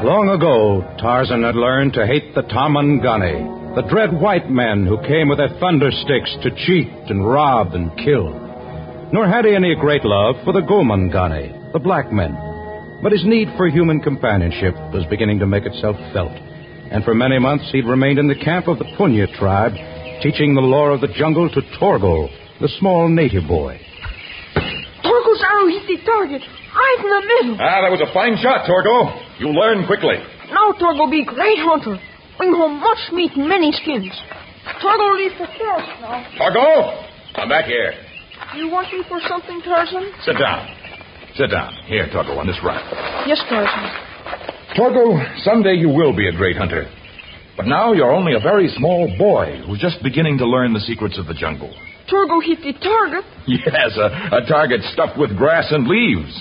[0.04, 5.30] Long ago, Tarzan had learned to hate the Tarmangani, the dread white men who came
[5.30, 8.34] with their thunder sticks to cheat and rob and kill.
[9.13, 12.34] Nor had he any great love for the Gomangani, the black men.
[13.01, 16.34] But his need for human companionship was beginning to make itself felt.
[16.91, 19.74] And for many months he'd remained in the camp of the Punya tribe,
[20.22, 22.28] teaching the lore of the jungle to Torgo,
[22.59, 23.80] the small native boy.
[25.05, 27.57] Torgo's arrow hit the target, right in the middle.
[27.61, 29.39] Ah, that was a fine shot, Torgo.
[29.39, 30.17] You learn quickly.
[30.49, 32.01] Now Torgo be great hunter.
[32.40, 34.16] Bring home much meat and many skins.
[34.82, 36.24] Torgo leave the forest now.
[36.40, 37.04] Torgo,
[37.36, 37.92] come back here.
[38.56, 40.08] You want me for something, Tarzan?
[40.24, 40.64] Sit down.
[41.36, 41.74] Sit down.
[41.86, 42.80] Here, Torgo, on this rock.
[43.28, 43.92] Yes, Tarzan.
[44.80, 46.88] Torgo, someday you will be a great hunter.
[47.58, 51.20] But now you're only a very small boy who's just beginning to learn the secrets
[51.20, 51.76] of the jungle.
[52.10, 53.26] Torgo hit the target.
[53.48, 56.32] Yes, a, a target stuffed with grass and leaves.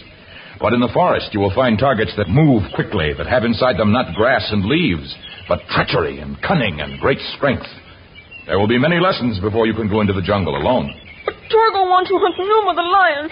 [0.61, 3.93] But in the forest, you will find targets that move quickly, that have inside them
[3.93, 5.15] not grass and leaves,
[5.49, 7.67] but treachery and cunning and great strength.
[8.47, 10.91] There will be many lessons before you can go into the jungle alone.
[11.25, 13.31] But Torgo wants to hunt Numa the lion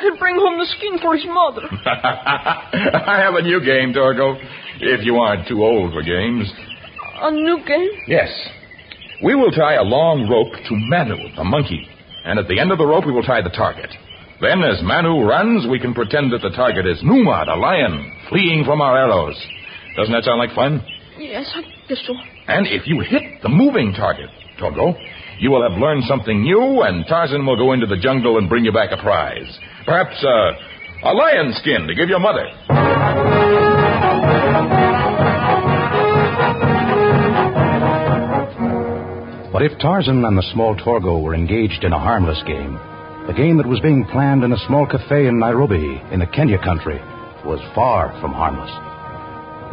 [0.00, 1.68] and bring home the skin for his mother.
[1.86, 4.38] I have a new game, Torgo.
[4.80, 6.50] If you aren't too old for games.
[7.20, 7.90] A new game?
[8.08, 8.30] Yes.
[9.22, 11.86] We will tie a long rope to Manu, the monkey.
[12.24, 13.90] And at the end of the rope, we will tie the target.
[14.44, 18.62] Then, as Manu runs, we can pretend that the target is Numa, the lion, fleeing
[18.66, 19.34] from our arrows.
[19.96, 20.84] Doesn't that sound like fun?
[21.16, 22.12] Yes, I guess so.
[22.46, 24.28] And if you hit the moving target,
[24.60, 24.92] Torgo,
[25.38, 28.66] you will have learned something new, and Tarzan will go into the jungle and bring
[28.66, 29.48] you back a prize.
[29.86, 32.44] Perhaps uh, a lion skin to give your mother.
[39.54, 42.78] But if Tarzan and the small Torgo were engaged in a harmless game,
[43.26, 46.58] the game that was being planned in a small cafe in Nairobi, in the Kenya
[46.58, 47.00] country,
[47.44, 48.68] was far from harmless.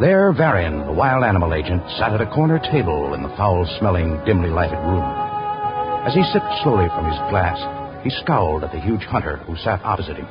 [0.00, 4.24] There, Varian, the wild animal agent, sat at a corner table in the foul smelling,
[4.24, 5.04] dimly lighted room.
[6.08, 7.60] As he sipped slowly from his glass,
[8.02, 10.26] he scowled at the huge hunter who sat opposite him.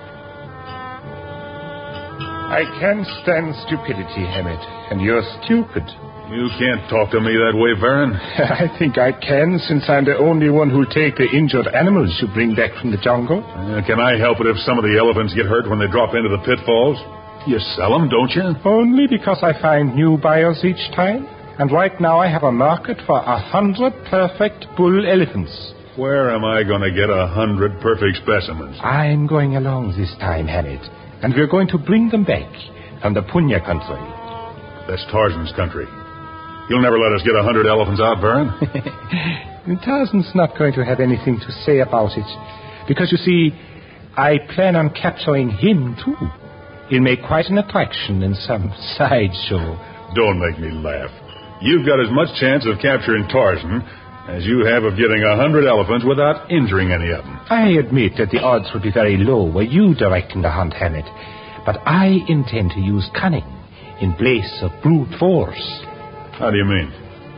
[2.51, 4.59] I can stand stupidity, Hammett,
[4.89, 5.85] and you're stupid.
[6.31, 8.15] You can't talk to me that way, Varan.
[8.39, 12.31] I think I can, since I'm the only one who'll take the injured animals you
[12.31, 13.43] bring back from the jungle.
[13.43, 16.15] Uh, can I help it if some of the elephants get hurt when they drop
[16.15, 16.95] into the pitfalls?
[17.43, 18.47] You sell them, don't you?
[18.63, 21.27] Only because I find new buyers each time.
[21.59, 25.51] And right now I have a market for a hundred perfect bull elephants.
[25.99, 28.79] Where am I going to get a hundred perfect specimens?
[28.79, 30.79] I'm going along this time, Hammett.
[31.23, 32.47] And we're going to bring them back
[33.01, 33.99] from the Punya country.
[34.87, 35.85] That's Tarzan's country.
[36.71, 38.47] You'll never let us get a hundred elephants out, Baron.
[39.83, 42.23] Tarzan's not going to have anything to say about it.
[42.87, 43.51] Because you see,
[44.15, 46.15] I plan on capturing him, too.
[46.87, 49.75] He'll make quite an attraction in some sideshow.
[50.15, 51.11] Don't make me laugh.
[51.59, 53.83] You've got as much chance of capturing Tarzan
[54.31, 57.37] as you have of getting a hundred elephants without injuring any of them.
[57.49, 61.03] I admit that the odds would be very low were you directing the hunt, Hammett.
[61.65, 63.43] But I intend to use cunning
[63.99, 65.83] in place of brute force.
[66.41, 66.89] How do you mean?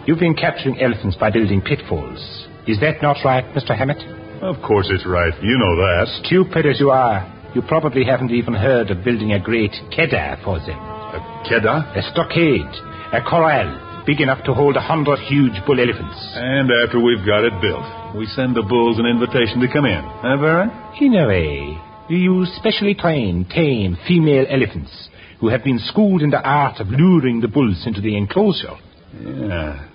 [0.08, 2.24] You've been capturing elephants by building pitfalls.
[2.66, 3.76] Is that not right, Mr.
[3.76, 4.00] Hammett?
[4.42, 5.34] Of course it's right.
[5.44, 6.08] You know that.
[6.24, 10.56] Stupid as you are, you probably haven't even heard of building a great keddah for
[10.60, 10.80] them.
[10.80, 12.00] A keddah?
[12.00, 12.74] A stockade.
[13.12, 16.16] A corral big enough to hold a hundred huge bull elephants.
[16.36, 20.00] And after we've got it built, we send the bulls an invitation to come in.
[20.00, 20.72] Huh, Baron?
[21.02, 21.78] In a way,
[22.10, 26.88] we use specially trained, tame female elephants who have been schooled in the art of
[26.88, 28.80] luring the bulls into the enclosure.
[29.22, 29.88] Yeah.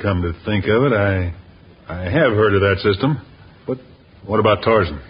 [0.00, 1.34] Come to think of it, I
[1.88, 3.20] I have heard of that system.
[3.66, 3.78] But
[4.26, 5.00] what about Tarzan?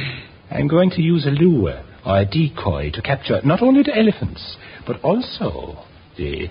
[0.50, 4.56] I'm going to use a lure or a decoy to capture not only the elephants,
[4.86, 5.84] but also
[6.16, 6.48] the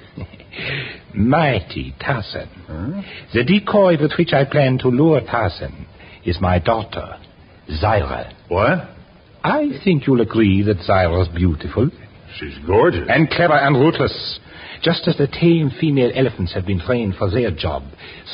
[1.14, 2.50] mighty Tarzan.
[2.68, 3.02] Huh?
[3.34, 5.88] The decoy with which I plan to lure Tarzan
[6.26, 7.18] is my daughter,
[7.70, 8.34] Zyra.
[8.48, 8.90] What?
[9.44, 11.90] I think you'll agree that Zyra's beautiful.
[12.40, 13.08] She's gorgeous.
[13.10, 14.40] And clever and ruthless.
[14.82, 17.84] Just as the tame female elephants have been trained for their job,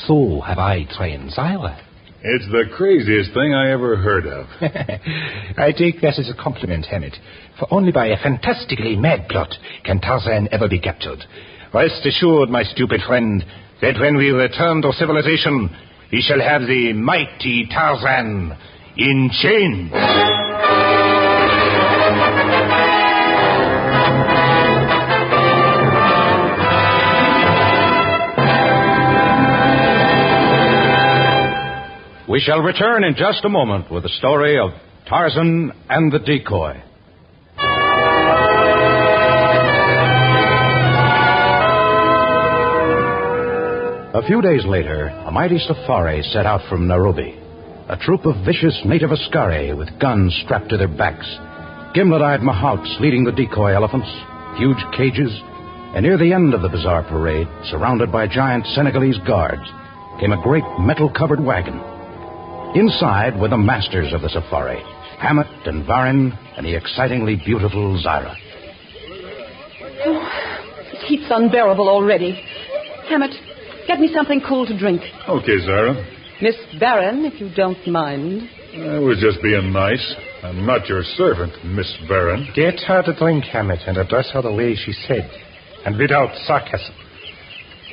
[0.07, 1.79] so have I trained Zyra.
[2.21, 4.47] It's the craziest thing I ever heard of.
[5.57, 7.15] I take that as a compliment, Hammett,
[7.57, 9.53] for only by a fantastically mad plot
[9.85, 11.19] can Tarzan ever be captured.
[11.73, 13.45] Rest assured, my stupid friend,
[13.81, 15.69] that when we return to civilization,
[16.11, 18.57] we shall have the mighty Tarzan
[18.97, 20.48] in chains.
[32.29, 34.69] We shall return in just a moment with the story of
[35.07, 36.79] Tarzan and the Decoy.
[44.13, 47.35] A few days later, a mighty safari set out from Nairobi.
[47.89, 51.25] A troop of vicious native Askari with guns strapped to their backs.
[51.95, 54.07] Gimlet eyed Mahouts leading the decoy elephants,
[54.55, 55.31] huge cages,
[55.95, 59.67] and near the end of the bizarre parade, surrounded by giant Senegalese guards,
[60.19, 61.81] came a great metal covered wagon.
[62.75, 64.81] Inside were the masters of the safari,
[65.19, 68.35] Hammett and Varin, and the excitingly beautiful Zyra.
[70.05, 70.29] Oh,
[70.91, 72.39] the heat's unbearable already.
[73.09, 73.33] Hammett,
[73.87, 75.01] get me something cool to drink.
[75.27, 76.41] Okay, Zyra.
[76.41, 78.47] Miss Barron, if you don't mind.
[78.73, 80.15] I was just being nice.
[80.43, 82.47] I'm not your servant, Miss Baron.
[82.55, 85.29] Get her to drink, Hammett, and address her the way she said,
[85.85, 86.93] and without sarcasm.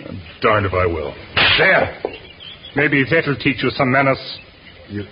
[0.06, 1.14] I'm darned if I will.
[1.58, 2.02] There!
[2.76, 4.20] Maybe that'll teach you some manners.
[4.88, 5.02] You,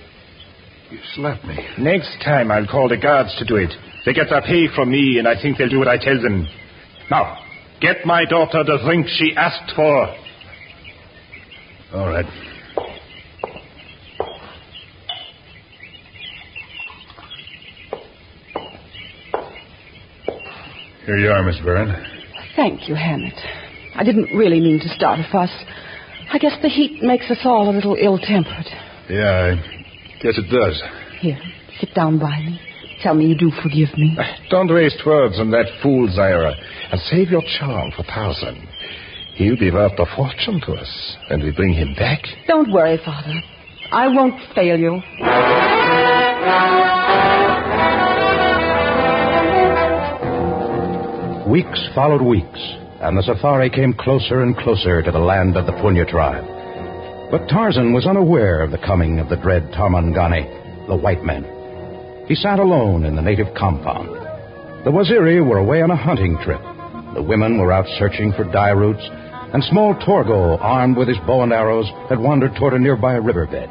[0.90, 1.58] you slapped me.
[1.78, 3.72] Next time I'll call the guards to do it.
[4.06, 6.46] They get their pay from me, and I think they'll do what I tell them.
[7.10, 7.38] Now,
[7.80, 10.14] get my daughter the drink she asked for.
[11.94, 12.26] All right.
[21.06, 21.94] Here you are, Miss Byrne.
[22.56, 23.34] Thank you, Hammett.
[23.94, 25.50] I didn't really mean to start a fuss.
[26.32, 28.66] I guess the heat makes us all a little ill tempered.
[29.08, 30.82] Yeah, I guess it does.
[31.20, 31.38] Here,
[31.80, 32.60] sit down by me.
[33.02, 34.16] Tell me you do forgive me.
[34.18, 36.54] Eh, don't waste words on that fool, Zyra,
[36.90, 38.66] and save your charm for Tarzan.
[39.34, 42.22] He'll be worth a fortune to us when we bring him back.
[42.46, 43.34] Don't worry, Father.
[43.92, 45.02] I won't fail you.
[51.50, 52.60] Weeks followed weeks,
[53.00, 56.53] and the safari came closer and closer to the land of the Punya tribe.
[57.30, 61.44] But Tarzan was unaware of the coming of the dread Tarmangani, the white men.
[62.28, 64.08] He sat alone in the native compound.
[64.84, 66.60] The Waziri were away on a hunting trip.
[67.14, 69.02] The women were out searching for dye roots,
[69.52, 73.70] and small Torgo, armed with his bow and arrows, had wandered toward a nearby riverbed.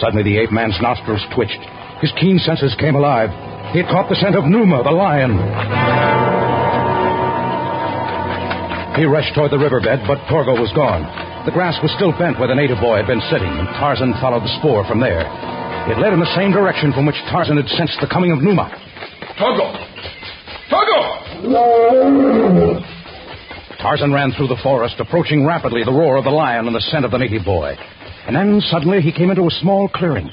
[0.00, 1.60] Suddenly the ape man's nostrils twitched.
[2.00, 3.30] His keen senses came alive.
[3.72, 5.32] He had caught the scent of Numa, the lion.
[8.96, 11.04] He rushed toward the riverbed, but Torgo was gone.
[11.46, 14.42] The grass was still bent where the native boy had been sitting, and Tarzan followed
[14.42, 15.22] the spoor from there.
[15.86, 18.66] It led in the same direction from which Tarzan had sensed the coming of Numa.
[19.38, 19.70] Torgo!
[20.66, 21.06] Torgo!
[23.78, 27.04] Tarzan ran through the forest, approaching rapidly the roar of the lion and the scent
[27.04, 27.78] of the native boy.
[28.26, 30.28] And then suddenly he came into a small clearing.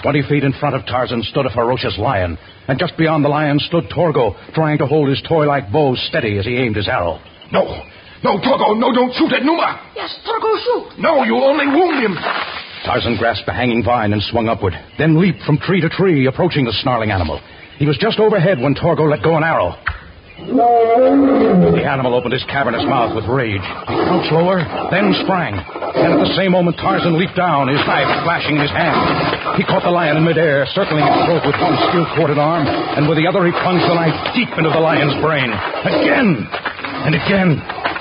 [0.00, 3.58] Twenty feet in front of Tarzan stood a ferocious lion, and just beyond the lion
[3.58, 7.20] stood Torgo, trying to hold his toy-like bow steady as he aimed his arrow.
[7.52, 7.82] No!
[8.26, 8.66] No, Torgo!
[8.66, 9.94] Oh, no, don't shoot at Numa!
[9.94, 10.98] Yes, Torgo, shoot!
[10.98, 12.18] No, you'll only wound him!
[12.82, 16.66] Tarzan grasped a hanging vine and swung upward, then leaped from tree to tree, approaching
[16.66, 17.38] the snarling animal.
[17.78, 19.78] He was just overhead when Torgo let go an arrow.
[20.42, 23.62] The animal opened his cavernous mouth with rage.
[23.62, 24.58] He crouched lower,
[24.90, 25.54] then sprang.
[25.54, 29.54] And at the same moment, Tarzan leaped down, his knife flashing in his hand.
[29.54, 33.22] He caught the lion in midair, circling its throat with one steel-corded arm, and with
[33.22, 35.46] the other he plunged the knife deep into the lion's brain.
[35.46, 36.42] Again,
[37.06, 37.95] and again, and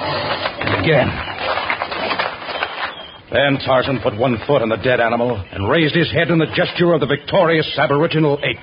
[0.86, 1.10] again.
[3.34, 6.46] Then Tarzan put one foot on the dead animal and raised his head in the
[6.56, 8.60] gesture of the victorious aboriginal ape.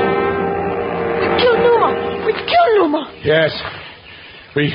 [0.00, 1.90] We've killed Numa!
[2.26, 3.20] We've killed Numa.
[3.24, 3.50] Yes.
[4.56, 4.72] We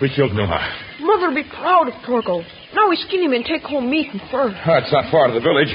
[0.00, 0.60] we killed Numa.
[1.00, 2.42] Mother'll be proud of Torgo.
[2.74, 4.48] Now we skin him and take home meat and fur.
[4.48, 5.72] It's not far to the village.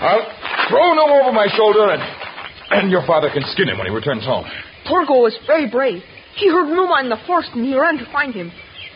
[0.00, 0.24] I'll
[0.68, 2.02] throw Numa over my shoulder and
[2.68, 4.44] and your father can skin him when he returns home.
[4.90, 6.02] Torgo is very brave.
[6.34, 8.50] He heard Numa in the forest and he ran to find him.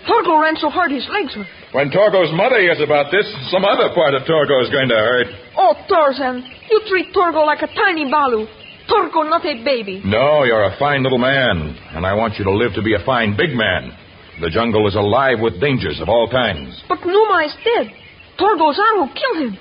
[0.09, 1.47] Torgo ran so hard his legs hurt.
[1.73, 5.29] When Torgo's mother hears about this, some other part of Torgo is going to hurt.
[5.57, 8.47] Oh, Tarzan, you treat Torgo like a tiny balu.
[8.89, 10.03] Torgo, not a baby.
[10.05, 13.05] No, you're a fine little man, and I want you to live to be a
[13.07, 13.95] fine big man.
[14.41, 16.83] The jungle is alive with dangers of all kinds.
[16.89, 17.93] But Numa is dead.
[18.41, 19.59] Torgo's arrow killed him.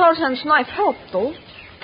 [0.00, 1.34] Tarzan's knife helped, though.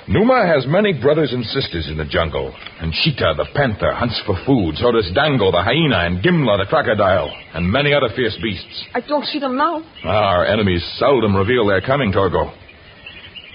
[0.07, 2.51] Numa has many brothers and sisters in the jungle,
[2.81, 4.73] and Sheeta, the panther, hunts for food.
[4.77, 8.85] So does Dango, the hyena, and Gimla, the crocodile, and many other fierce beasts.
[8.95, 9.83] I don't see them now.
[10.03, 12.51] Our enemies seldom reveal their coming, Torgo.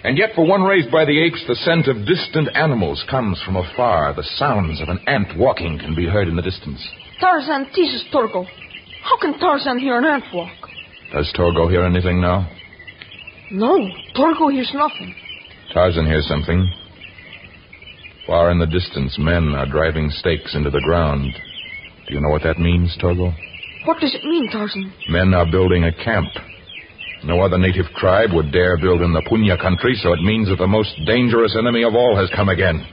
[0.04, 3.56] And yet, for one raised by the apes, the scent of distant animals comes from
[3.56, 4.14] afar.
[4.14, 6.86] The sounds of an ant walking can be heard in the distance.
[7.18, 8.46] Tarzan teases Torgo.
[9.02, 10.54] How can Tarzan hear an ant walk?
[11.12, 12.48] Does Torgo hear anything now?
[13.52, 13.76] No,
[14.16, 15.14] Torgo hears nothing.
[15.74, 16.72] Tarzan hears something.
[18.26, 21.30] Far in the distance, men are driving stakes into the ground.
[22.08, 23.34] Do you know what that means, Torgo?
[23.84, 24.90] What does it mean, Tarzan?
[25.10, 26.28] Men are building a camp.
[27.24, 30.56] No other native tribe would dare build in the Punya country, so it means that
[30.56, 32.86] the most dangerous enemy of all has come again.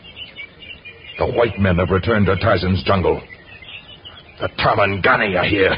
[1.20, 3.22] The white men have returned to Tarzan's jungle.
[4.42, 5.78] The Tarmangani are here.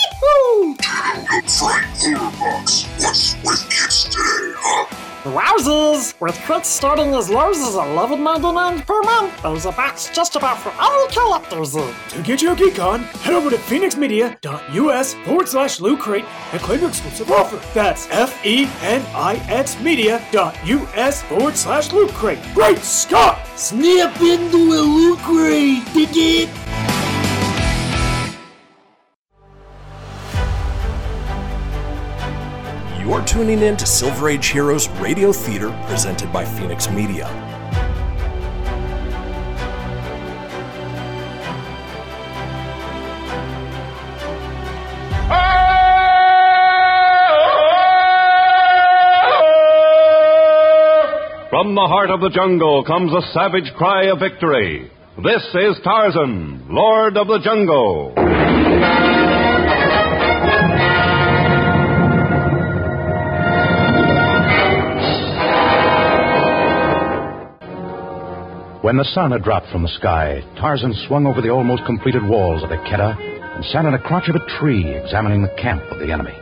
[0.21, 0.75] Yee-hoo!
[5.23, 6.19] Wowzers!
[6.19, 10.73] With crits starting as low as 11.99 per month, there's a box just about for
[10.79, 11.73] all collectors.
[11.73, 16.79] To get your geek on, head over to fenixmedia.us forward slash loot crate and claim
[16.81, 17.59] your exclusive offer.
[17.73, 22.39] That's F-E-N-I-X media.us forward slash loot crate.
[22.53, 23.39] Great Scott!
[23.55, 26.70] Snap into a Loot Crate, dig it?
[33.11, 37.27] You're tuning in to Silver Age Heroes Radio Theater presented by Fenix Media.
[51.49, 54.89] From the heart of the jungle comes a savage cry of victory.
[55.21, 58.13] This is Tarzan, Lord of the Jungle.
[68.81, 72.63] When the sun had dropped from the sky, Tarzan swung over the almost completed walls
[72.63, 73.15] of a Keddah
[73.55, 76.33] and sat in a crotch of a tree examining the camp of the enemy.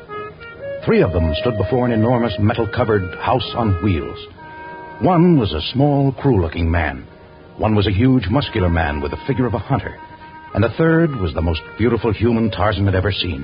[0.85, 4.17] Three of them stood before an enormous metal covered house on wheels.
[5.01, 7.05] One was a small, cruel looking man.
[7.57, 9.99] One was a huge, muscular man with the figure of a hunter.
[10.53, 13.43] And the third was the most beautiful human Tarzan had ever seen.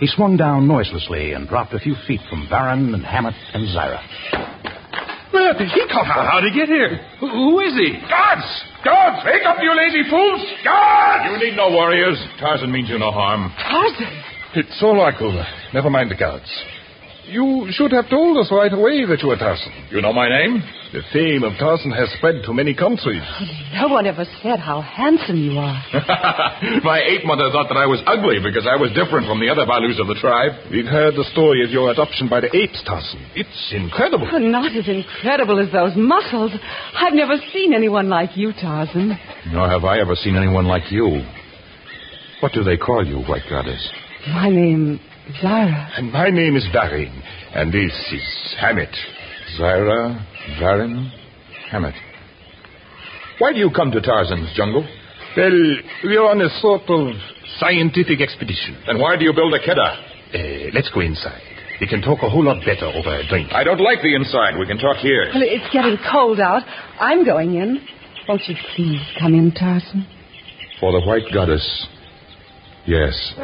[0.00, 4.00] He swung down noiselessly and dropped a few feet from Varan and Hammett and Zyra.
[5.30, 6.24] Where did he come from?
[6.26, 7.00] How'd he get here?
[7.20, 7.98] Who, who is he?
[8.08, 8.46] Guards!
[8.84, 9.22] Guards!
[9.26, 10.42] Wake up, you lazy fools!
[10.64, 11.30] Guards!
[11.30, 12.18] You need no warriors.
[12.38, 13.52] Tarzan means you no harm.
[13.58, 14.22] Tarzan?
[14.54, 15.44] It's all right, Gulda.
[15.74, 16.48] Never mind the guards.
[17.26, 19.72] You should have told us right away that you were Tarzan.
[19.90, 20.62] You know my name?
[20.92, 23.22] The fame of Tarzan has spread to many countries.
[23.74, 25.74] No one ever said how handsome you are.
[26.86, 29.66] my ape mother thought that I was ugly because I was different from the other
[29.66, 30.54] Balus of the tribe.
[30.70, 33.18] We've heard the story of your adoption by the apes, Tarzan.
[33.34, 34.30] It's incredible.
[34.30, 36.52] Oh, not as incredible as those muscles.
[36.94, 39.18] I've never seen anyone like you, Tarzan.
[39.50, 41.26] Nor have I ever seen anyone like you.
[42.38, 43.82] What do they call you, White Goddess?
[44.28, 45.00] My name,
[45.42, 45.98] Zyra.
[45.98, 47.12] And my name is Varin.
[47.54, 48.94] And this is Hammett.
[49.58, 50.24] Zyra,
[50.60, 51.10] Varin,
[51.70, 51.94] Hammett.
[53.38, 54.86] Why do you come to Tarzan's jungle?
[55.36, 57.14] Well, we're on a sort of
[57.58, 58.76] scientific expedition.
[58.86, 60.04] And why do you build a Keddah?
[60.34, 61.42] Uh, let's go inside.
[61.80, 63.52] We can talk a whole lot better over a drink.
[63.52, 64.58] I don't like the inside.
[64.58, 65.28] We can talk here.
[65.34, 66.62] Well, it's getting cold out.
[66.98, 67.86] I'm going in.
[68.28, 70.06] Won't you please come in, Tarzan?
[70.80, 71.86] For the White Goddess.
[72.86, 73.34] Yes.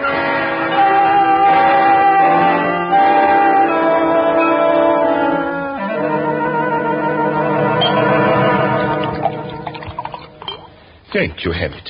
[11.13, 11.89] Thank you, Hammett.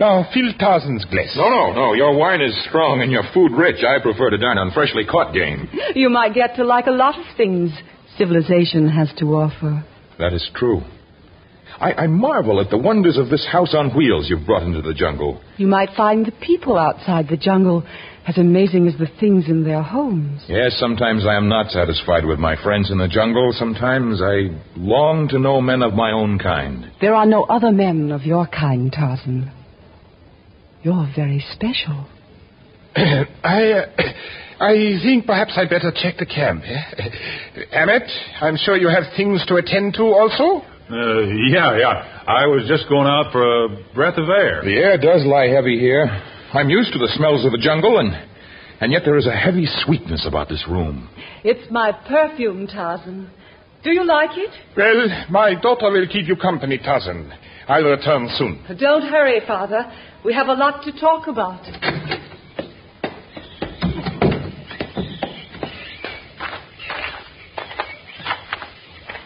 [0.00, 1.34] Now, fill Tarzan's glass.
[1.36, 1.92] No, no, no.
[1.94, 3.84] Your wine is strong and your food rich.
[3.84, 5.68] I prefer to dine on freshly caught game.
[5.94, 7.70] You might get to like a lot of things
[8.18, 9.84] civilization has to offer.
[10.18, 10.82] That is true.
[11.80, 14.94] I, I marvel at the wonders of this house on wheels you've brought into the
[14.94, 15.40] jungle.
[15.56, 17.84] You might find the people outside the jungle
[18.26, 20.42] as amazing as the things in their homes.
[20.48, 23.52] Yes, sometimes I am not satisfied with my friends in the jungle.
[23.52, 26.92] Sometimes I long to know men of my own kind.
[27.00, 29.50] There are no other men of your kind, Tarzan.
[30.82, 32.06] You're very special.
[32.96, 33.86] I, uh,
[34.60, 36.62] I think perhaps I'd better check the camp.
[36.64, 37.08] Eh?
[37.72, 38.08] Hammett,
[38.40, 40.64] I'm sure you have things to attend to also?
[40.90, 41.20] Uh,
[41.50, 42.22] yeah, yeah.
[42.26, 44.62] I was just going out for a breath of air.
[44.62, 46.06] The air does lie heavy here.
[46.54, 48.12] I'm used to the smells of the jungle, and
[48.80, 51.08] and yet there is a heavy sweetness about this room.
[51.44, 53.30] It's my perfume, Tarzan.
[53.82, 54.50] Do you like it?
[54.76, 57.32] Well, my daughter will keep you company, Tarzan.
[57.68, 58.64] I'll return soon.
[58.78, 59.90] Don't hurry, Father.
[60.24, 61.62] We have a lot to talk about.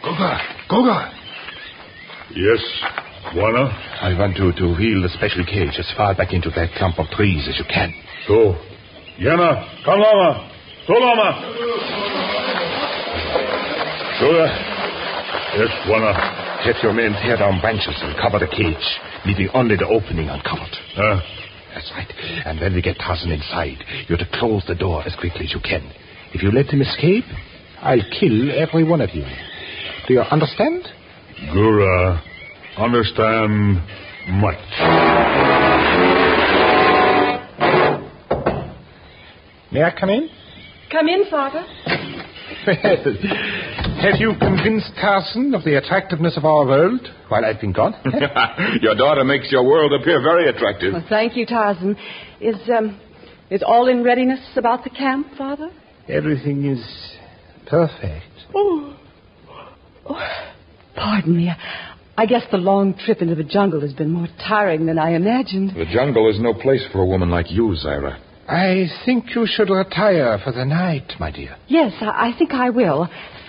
[0.03, 1.13] Goga, Goga.
[2.35, 2.61] Yes,
[3.35, 3.67] Juana?
[4.03, 7.07] I want you to wheel the special cage as far back into that clump of
[7.11, 7.93] trees as you can.
[8.27, 8.55] So,
[9.19, 10.51] Yana, Kalama,
[10.87, 11.29] Solama.
[14.21, 14.47] Goga.
[15.57, 16.13] Yes, Juana.
[16.65, 18.87] Have your men tear down branches and cover the cage,
[19.25, 20.75] leaving only the opening uncovered.
[20.95, 21.21] Huh?
[21.75, 22.09] That's right.
[22.47, 25.61] And when we get Tarzan inside, you're to close the door as quickly as you
[25.61, 25.85] can.
[26.33, 27.25] If you let him escape,
[27.81, 29.25] I'll kill every one of you.
[30.09, 30.85] Do you understand?
[31.53, 32.21] Gura,
[32.79, 33.83] understand
[34.29, 34.57] much.
[39.73, 40.29] May I come in?
[40.91, 41.61] Come in, Father.
[42.67, 47.95] Have you convinced Tarzan of the attractiveness of our world while I've been gone?
[48.81, 50.93] your daughter makes your world appear very attractive.
[50.93, 51.97] Well, thank you, Tarzan.
[52.41, 53.01] Is um,
[53.51, 55.71] is all in readiness about the camp, Father?
[56.09, 56.85] Everything is
[57.67, 58.25] perfect.
[58.55, 58.97] Oh.
[60.07, 60.53] oh.
[60.95, 61.51] Pardon me.
[62.19, 65.71] I guess the long trip into the jungle has been more tiring than I imagined.
[65.77, 68.19] The jungle is no place for a woman like you, Zyra.
[68.49, 71.57] I think you should retire for the night, my dear.
[71.67, 73.09] Yes, I, I think I will,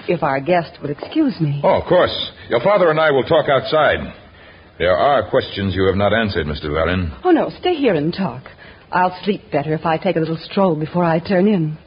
[0.09, 1.61] if our guest will excuse me.
[1.63, 2.31] Oh, of course.
[2.49, 3.99] Your father and I will talk outside.
[4.79, 6.65] There are questions you have not answered, Mr.
[6.65, 7.11] Varin.
[7.23, 8.43] Oh, no, stay here and talk.
[8.91, 11.77] I'll sleep better if I take a little stroll before I turn in.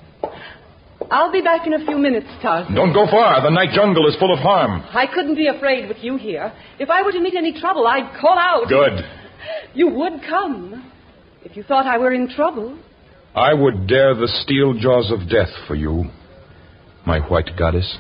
[1.10, 2.74] I'll be back in a few minutes, Tarzan.
[2.74, 3.42] Don't go far.
[3.42, 4.82] The night jungle is full of harm.
[4.94, 6.52] I couldn't be afraid with you here.
[6.78, 8.68] If I were to meet any trouble, I'd call out.
[8.68, 9.04] Good.
[9.74, 10.92] You would come.
[11.42, 12.78] If you thought I were in trouble.
[13.34, 16.04] I would dare the steel jaws of death for you,
[17.06, 17.96] my white goddess.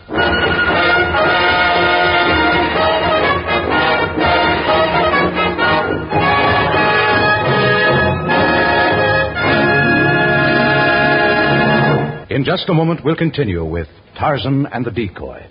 [12.30, 15.44] In just a moment, we'll continue with Tarzan and the Decoy.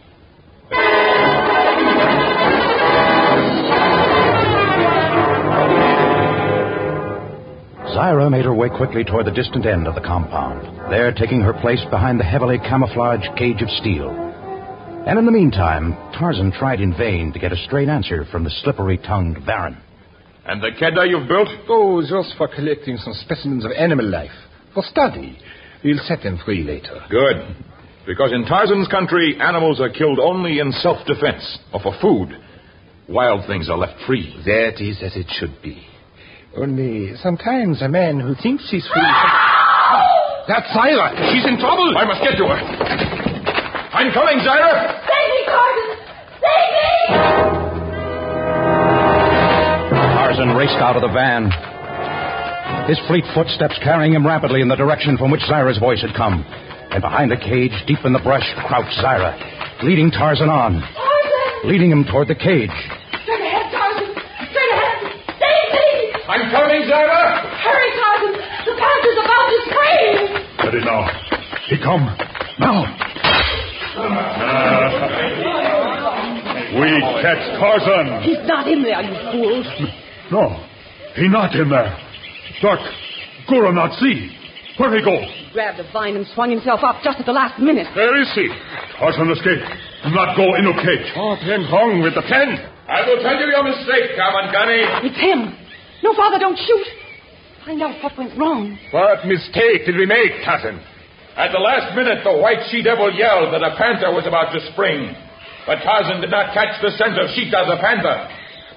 [7.94, 11.52] Zyra made her way quickly toward the distant end of the compound, there taking her
[11.52, 14.12] place behind the heavily camouflaged cage of steel.
[15.06, 18.56] And in the meantime, Tarzan tried in vain to get a straight answer from the
[18.64, 19.76] slippery tongued Baron.
[20.46, 21.50] And the Keddah you've built?
[21.68, 24.32] Oh, just for collecting some specimens of animal life.
[24.74, 25.38] For study.
[25.84, 27.00] We'll set them free later.
[27.10, 27.56] Good.
[28.06, 32.30] Because in Tarzan's country, animals are killed only in self defense or for food.
[33.08, 34.34] Wild things are left free.
[34.46, 35.86] That is as it should be.
[36.58, 39.02] Only sometimes a man who thinks he's free.
[39.04, 40.46] Ah!
[40.48, 41.14] That's Zyra.
[41.32, 41.96] She's in trouble.
[41.98, 42.58] I must get to her.
[43.94, 45.02] I'm coming, Zyra.
[45.06, 45.90] Save me, Tarzan!
[46.42, 46.90] Save me!
[50.18, 51.52] Tarzan raced out of the van.
[52.90, 56.42] His fleet footsteps carrying him rapidly in the direction from which Zyra's voice had come.
[56.90, 59.38] And behind the cage, deep in the brush, crouched Zyra,
[59.86, 61.70] leading Tarzan on, Tarzan!
[61.70, 62.74] leading him toward the cage.
[63.22, 64.10] Straight ahead, Tarzan!
[64.50, 65.06] Straight ahead!
[65.38, 66.18] Save me!
[66.34, 67.46] I'm coming, Zyra.
[67.62, 68.34] Hurry, Tarzan!
[68.66, 70.50] The panther's about to spring!
[70.66, 71.06] Ready now.
[71.70, 72.10] He come.
[72.58, 72.90] Now.
[76.74, 76.90] we
[77.22, 78.26] catch Tarzan.
[78.26, 79.70] He's not in there, you fools.
[80.34, 80.58] No,
[81.14, 82.09] he not in there.
[82.62, 82.80] Dark.
[83.48, 84.36] Gura not see.
[84.78, 85.20] Where he go?
[85.20, 87.88] He grabbed a vine and swung himself up just at the last minute.
[87.96, 88.48] Where is he?
[88.96, 89.60] Tarzan escape.
[90.16, 91.12] Not go in a cage.
[91.20, 92.56] Oh, Pen Hong with the pen.
[92.88, 95.04] I will tell you your mistake, Tarmangani.
[95.04, 95.52] It's him.
[96.04, 96.88] No, Father, don't shoot.
[97.66, 98.80] Find out what went wrong.
[98.92, 100.80] What mistake did we make, Tarzan?
[101.36, 105.12] At the last minute, the white she-devil yelled that a panther was about to spring.
[105.68, 108.28] But Tarzan did not catch the scent of Sheeta the panther.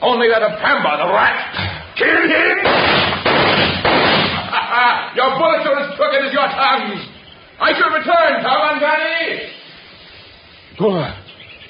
[0.02, 1.94] Only that of Pamba the rat.
[1.94, 3.01] Kill him!
[5.14, 7.00] Your bullets are as crooked as your tongues.
[7.60, 9.50] I shall return, Tarmangani.
[10.78, 11.14] Gura.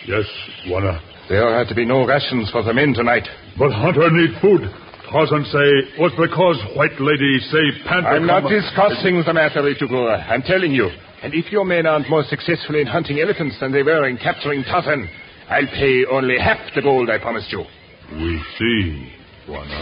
[0.06, 0.26] Yes,
[0.68, 1.00] Wana.
[1.28, 3.28] There are to be no rations for the men tonight.
[3.58, 4.62] But Hunter need food.
[5.10, 8.08] Tarzan say was because white lady say panther.
[8.08, 10.26] I'm not discussing the matter, Itugura.
[10.28, 10.88] I'm telling you.
[11.22, 14.64] And if your men aren't more successful in hunting elephants than they were in capturing
[14.64, 15.08] Tarzan,
[15.48, 17.64] I'll pay only half the gold I promised you.
[18.12, 19.12] We see,
[19.48, 19.80] Wana.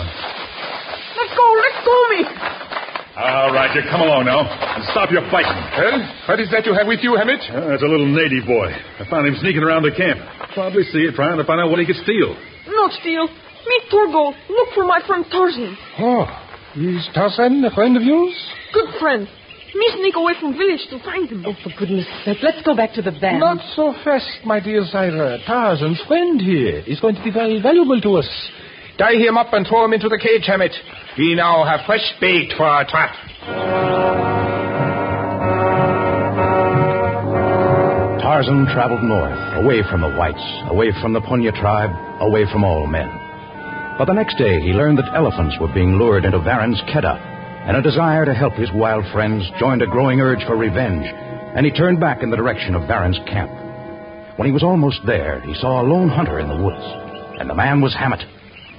[1.16, 1.46] Let go!
[1.62, 2.89] Let go me!
[3.16, 5.58] All right, you come along now and stop your fighting.
[5.74, 5.98] Well,
[6.30, 7.42] what is that you have with you, Hammett?
[7.50, 8.70] Uh, it's a little native boy.
[8.70, 10.22] I found him sneaking around the camp.
[10.54, 12.38] Probably see it, trying to find out what he could steal.
[12.70, 13.26] Not steal.
[13.26, 14.30] Me, Torgo.
[14.48, 15.74] Look for my friend Tarzan.
[15.98, 16.24] Oh,
[16.78, 18.32] is Tarzan a friend of yours?
[18.72, 19.26] Good friend.
[19.74, 21.44] Me sneak away from village to find him.
[21.46, 23.38] Oh, for goodness sake, let's go back to the van.
[23.38, 25.44] Not so fast, my dear Zyra.
[25.46, 28.30] Tarzan's friend here is going to be very valuable to us.
[28.98, 30.72] Tie him up and throw him into the cage, Hammett.
[31.18, 33.14] We now have fresh bait for our trap.
[38.22, 40.40] Tarzan traveled north, away from the whites,
[40.70, 41.90] away from the Punya tribe,
[42.20, 43.10] away from all men.
[43.98, 47.18] But the next day, he learned that elephants were being lured into Varen's Keddah,
[47.66, 51.66] and a desire to help his wild friends joined a growing urge for revenge, and
[51.66, 53.50] he turned back in the direction of Varen's camp.
[54.38, 56.84] When he was almost there, he saw a lone hunter in the woods,
[57.40, 58.24] and the man was Hammett.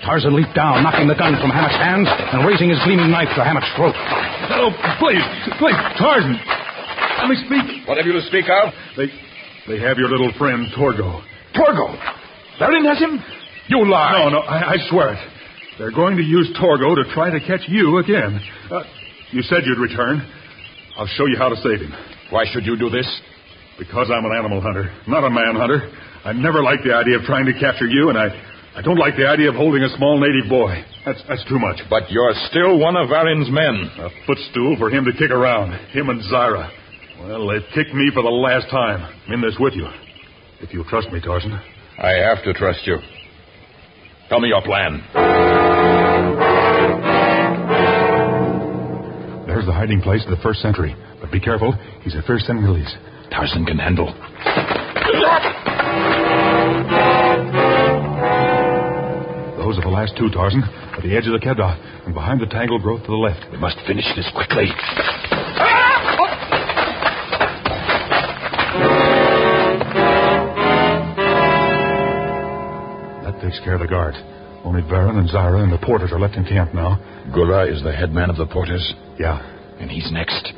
[0.05, 3.41] Tarzan leaped down, knocking the gun from Hammett's hands and raising his gleaming knife to
[3.45, 3.93] Hammett's throat.
[3.95, 5.21] Oh, please,
[5.61, 6.35] please, Tarzan.
[7.21, 7.85] Let me speak.
[7.85, 8.73] What have you to speak of?
[8.97, 9.07] They,
[9.69, 11.21] they have your little friend Torgo.
[11.53, 11.93] Torgo.
[12.57, 13.21] Baron has him?
[13.69, 14.17] You lie.
[14.17, 15.21] No, no, I, I swear it.
[15.77, 18.41] They're going to use Torgo to try to catch you again.
[18.69, 18.83] Uh,
[19.31, 20.25] you said you'd return.
[20.97, 21.93] I'll show you how to save him.
[22.31, 23.07] Why should you do this?
[23.77, 25.89] Because I'm an animal hunter, not a man hunter.
[26.25, 28.29] I never liked the idea of trying to capture you, and I,
[28.73, 30.83] I don't like the idea of holding a small native boy.
[31.05, 31.81] That's, that's too much.
[31.89, 33.91] But you're still one of Varen's men.
[33.99, 35.73] A footstool for him to kick around.
[35.91, 36.71] Him and Zyra.
[37.19, 39.03] Well, they've kicked me for the last time.
[39.27, 39.87] I'm in this with you.
[40.61, 41.51] If you'll trust me, Tarzan.
[41.97, 42.97] I have to trust you.
[44.29, 45.03] Tell me your plan.
[49.47, 50.95] There's the hiding place of the first sentry.
[51.19, 51.73] But be careful.
[52.03, 52.95] He's a fierce Senegalese.
[53.31, 54.15] Tarzan can handle.
[59.71, 60.63] those are the last two, Tarzan.
[60.63, 63.49] At the edge of the Keddah and behind the tangled growth to the left.
[63.51, 64.67] We must finish this quickly.
[73.23, 74.17] That takes care of the guards.
[74.65, 76.99] Only Varan and Zara and the porters are left in camp now.
[77.31, 78.93] Gura is the head man of the porters?
[79.17, 79.39] Yeah.
[79.79, 80.51] And he's next.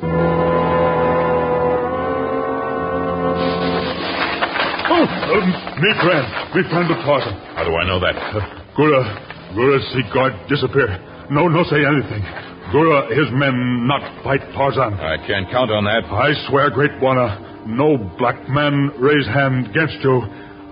[4.90, 6.26] Oh, uh, um, me friend.
[6.50, 7.34] Me friend of Tarzan.
[7.54, 8.16] How do I know that?
[8.16, 9.02] Uh, Gura,
[9.54, 10.90] Gura see guard disappear.
[11.30, 12.22] No, no say anything.
[12.74, 14.94] Gura, his men not fight Tarzan.
[14.94, 16.04] I can't count on that.
[16.10, 20.20] I swear, Great Bwana, no black man raise hand against you.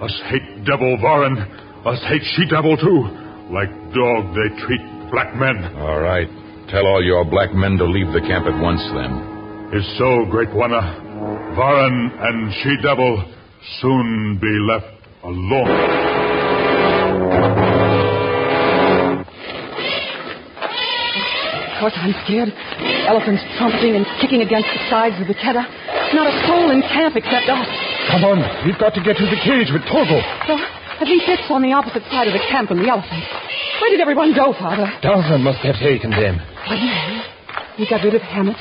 [0.03, 1.87] Us hate devil Varan.
[1.87, 3.07] Us hate she devil too.
[3.55, 5.77] Like dog they treat black men.
[5.79, 6.29] All right.
[6.71, 9.79] Tell all your black men to leave the camp at once then.
[9.79, 11.55] Is so, Great Bwana.
[11.55, 13.25] Varan and she devil
[13.81, 14.91] soon be left
[15.23, 16.12] alone.
[21.73, 22.51] Of course, I'm scared.
[23.11, 25.67] Elephants trumpeting and kicking against the sides of the Keddah.
[26.15, 27.67] Not a soul in camp except us.
[28.11, 30.23] Come on, we've got to get to the cage with Torgo.
[30.49, 30.63] Well,
[31.01, 33.27] at least it's on the opposite side of the camp from the elephants.
[33.81, 34.87] Where did everyone go, Father?
[35.03, 36.39] Tarzan must have taken them.
[36.39, 37.23] What do you mean?
[37.79, 38.57] We got rid of Hammett,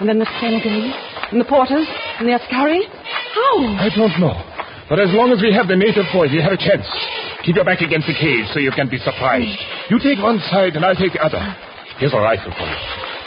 [0.00, 0.94] and then the Senegals,
[1.32, 1.86] and the Porters,
[2.18, 2.86] and the Askari?
[2.88, 3.58] How?
[3.76, 4.53] I don't know.
[4.88, 6.84] But as long as we have the native boys, we have a chance.
[7.44, 9.56] Keep your back against the cage so you can be surprised.
[9.88, 11.40] You take one side and I'll take the other.
[11.96, 12.78] Here's a rifle for you.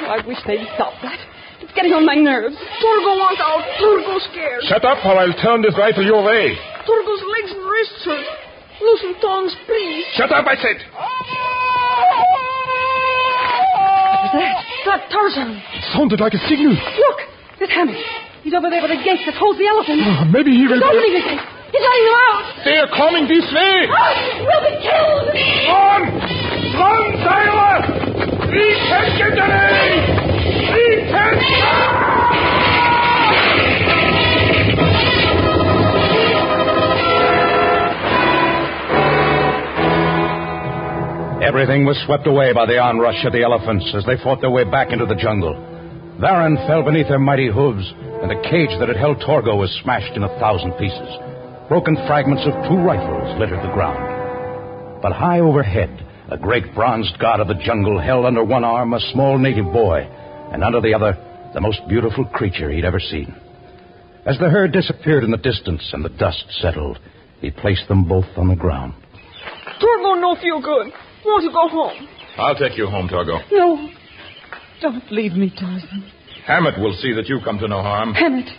[0.06, 1.18] Oh, I wish they'd stop that.
[1.62, 2.54] It's getting on my nerves.
[2.78, 3.66] Turgo wants out.
[3.82, 4.62] Turgo's scared.
[4.70, 6.54] Shut up or I'll turn this rifle your way.
[6.86, 8.28] Turgo's legs and wrists hurt.
[8.78, 10.06] Loosen tongs, please.
[10.14, 10.78] Shut up, I said.
[10.94, 11.10] What
[14.22, 14.62] was that?
[14.86, 15.58] That Tarzan.
[15.58, 16.78] It sounded like a signal.
[16.78, 17.20] Look!
[17.60, 17.98] There's Hammett.
[18.44, 20.00] He's over there by the gate that holds the elephant.
[20.06, 20.78] Oh, maybe he will...
[20.78, 21.42] He's opening the gate.
[21.74, 22.44] He's letting them out.
[22.64, 23.90] They are coming this way.
[23.90, 25.34] Ah, we'll be killed.
[25.68, 26.02] Run!
[26.78, 27.76] Run, Sailor!
[28.48, 29.58] Attention to me!
[41.44, 44.64] Everything was swept away by the onrush of the elephants as they fought their way
[44.64, 45.77] back into the jungle.
[46.20, 50.16] Varan fell beneath their mighty hooves, and the cage that had held Torgo was smashed
[50.16, 51.10] in a thousand pieces.
[51.70, 55.02] Broken fragments of two rifles littered the ground.
[55.02, 59.00] But high overhead, a great bronzed god of the jungle held under one arm a
[59.14, 60.10] small native boy,
[60.52, 61.14] and under the other,
[61.54, 63.36] the most beautiful creature he'd ever seen.
[64.26, 66.98] As the herd disappeared in the distance and the dust settled,
[67.42, 68.94] he placed them both on the ground.
[69.80, 70.92] Turgo no feel good.
[71.24, 72.08] Want to go home.
[72.38, 73.40] I'll take you home, Torgo.
[73.52, 73.90] No.
[74.82, 76.12] Don't leave me, Tarzan.
[76.46, 78.14] Hammett will see that you come to no harm.
[78.14, 78.50] Hammett.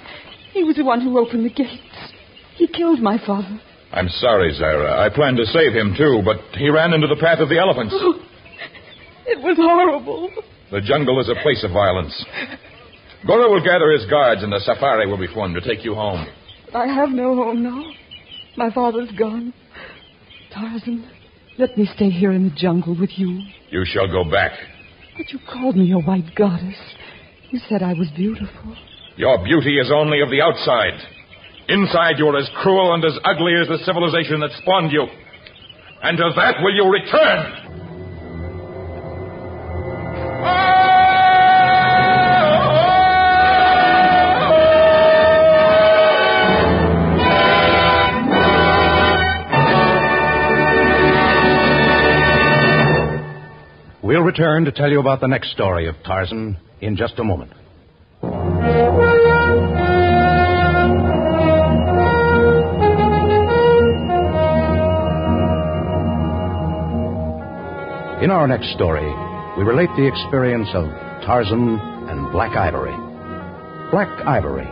[0.53, 2.13] He was the one who opened the gates.
[2.57, 3.61] He killed my father.
[3.93, 4.99] I'm sorry, Zyra.
[4.99, 7.95] I planned to save him, too, but he ran into the path of the elephants.
[7.97, 8.21] Oh,
[9.27, 10.31] it was horrible.
[10.71, 12.13] The jungle is a place of violence.
[13.27, 16.27] Gora will gather his guards, and a safari will be formed to take you home.
[16.75, 17.83] I have no home now.
[18.57, 19.55] My father's gone.
[20.53, 21.09] Tarzan,
[21.59, 23.41] let me stay here in the jungle with you.
[23.71, 24.53] You shall go back.
[25.19, 26.79] But you called me a white goddess.
[27.51, 28.77] You said I was beautiful.
[29.17, 30.95] Your beauty is only of the outside.
[31.69, 35.05] Inside, you're as cruel and as ugly as the civilization that spawned you.
[36.05, 37.88] And to that will you return.
[54.29, 57.51] Return to tell you about the next story of Tarzan in just a moment.
[68.23, 69.09] In our next story,
[69.57, 70.85] we relate the experience of
[71.25, 71.79] Tarzan
[72.11, 72.93] and Black Ivory.
[73.91, 74.69] Black ivory,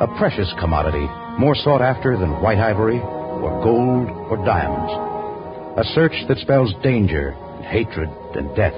[0.00, 1.06] a precious commodity
[1.38, 4.90] more sought after than white ivory or gold or diamonds.
[5.76, 7.36] A search that spells danger
[7.66, 8.74] hatred and death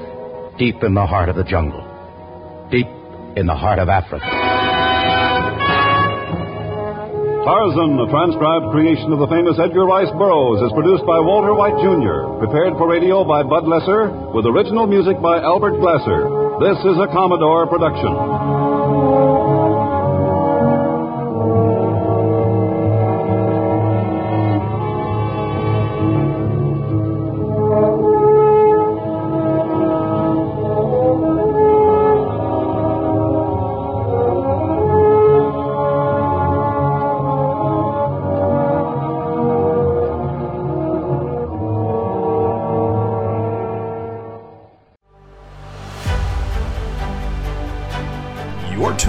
[0.59, 1.85] deep in the heart of the jungle,
[2.71, 2.89] deep
[3.37, 4.27] in the heart of Africa.
[7.47, 11.79] Tarzan, a transcribed creation of the famous Edgar Rice Burroughs, is produced by Walter White
[11.81, 16.29] Jr., prepared for radio by Bud Lesser, with original music by Albert Glasser.
[16.61, 18.78] This is a Commodore production.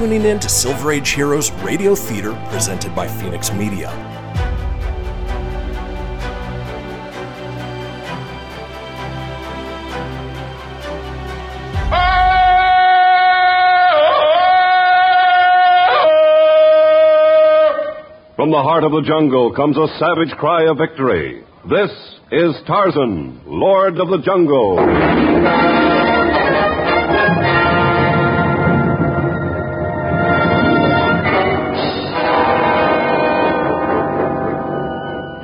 [0.10, 3.89] tuning in to Silver Age Heroes Radio Theater presented by Fenix Media.
[18.36, 21.43] From the heart of the jungle comes a savage cry of victory.
[21.70, 21.91] This
[22.32, 25.39] is Tarzan, Lord of the Jungle.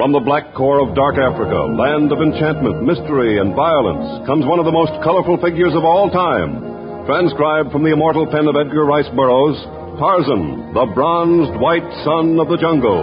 [0.05, 4.61] From the black core of dark Africa, land of enchantment, mystery, and violence, comes one
[4.61, 6.61] of the most colorful figures of all time.
[7.09, 9.57] Transcribed from the immortal pen of Edgar Rice Burroughs,
[9.97, 13.01] Tarzan, the bronzed white son of the jungle.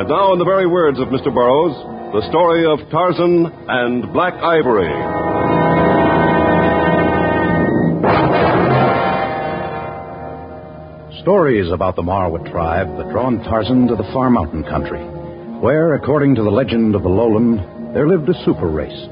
[0.00, 1.28] And now, in the very words of Mr.
[1.28, 1.76] Burroughs,
[2.16, 4.88] the story of Tarzan and Black Ivory.
[11.20, 15.04] Stories about the Marwa tribe that drawn Tarzan to the far mountain country,
[15.60, 19.08] where, according to the legend of the lowland, there lived a super race.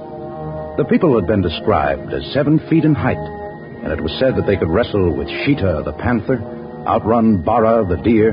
[0.76, 4.46] The people had been described as seven feet in height, and it was said that
[4.46, 6.38] they could wrestle with Sheeta the panther,
[6.86, 8.30] outrun Bara the deer,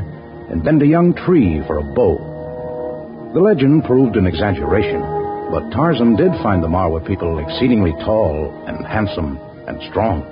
[0.50, 3.32] and bend a young tree for a bow.
[3.34, 5.02] The legend proved an exaggeration,
[5.50, 10.30] but Tarzan did find the Marwa people exceedingly tall and handsome and strong.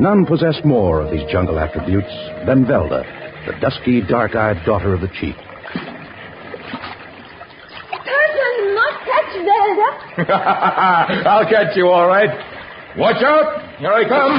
[0.00, 2.08] None possessed more of these jungle attributes
[2.46, 3.04] than Velda,
[3.44, 5.36] the dusky, dark eyed daughter of the chief.
[7.90, 10.09] Tarzan, not catch Velda.
[10.28, 12.30] I'll catch you all right.
[12.96, 13.78] Watch out!
[13.78, 14.38] Here I come.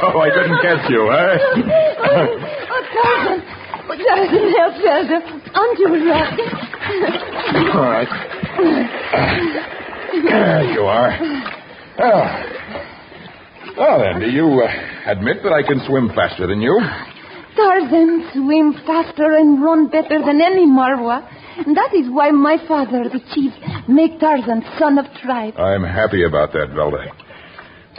[0.00, 1.38] so I didn't catch you, eh?
[2.04, 3.40] oh, Tarzan.
[3.88, 5.18] Oh, Tarzan, help Velda.
[5.54, 6.34] Onto a rock.
[7.74, 8.10] All right.
[10.12, 11.12] There you are.
[12.02, 12.50] Oh.
[13.76, 16.78] Well, then, do you uh, admit that I can swim faster than you?
[17.56, 21.26] Tarzan swim faster and run better than any Marwa.
[21.66, 23.52] And that is why my father, the chief,
[23.88, 25.56] make Tarzan son of tribe.
[25.58, 27.10] I'm happy about that, Velda.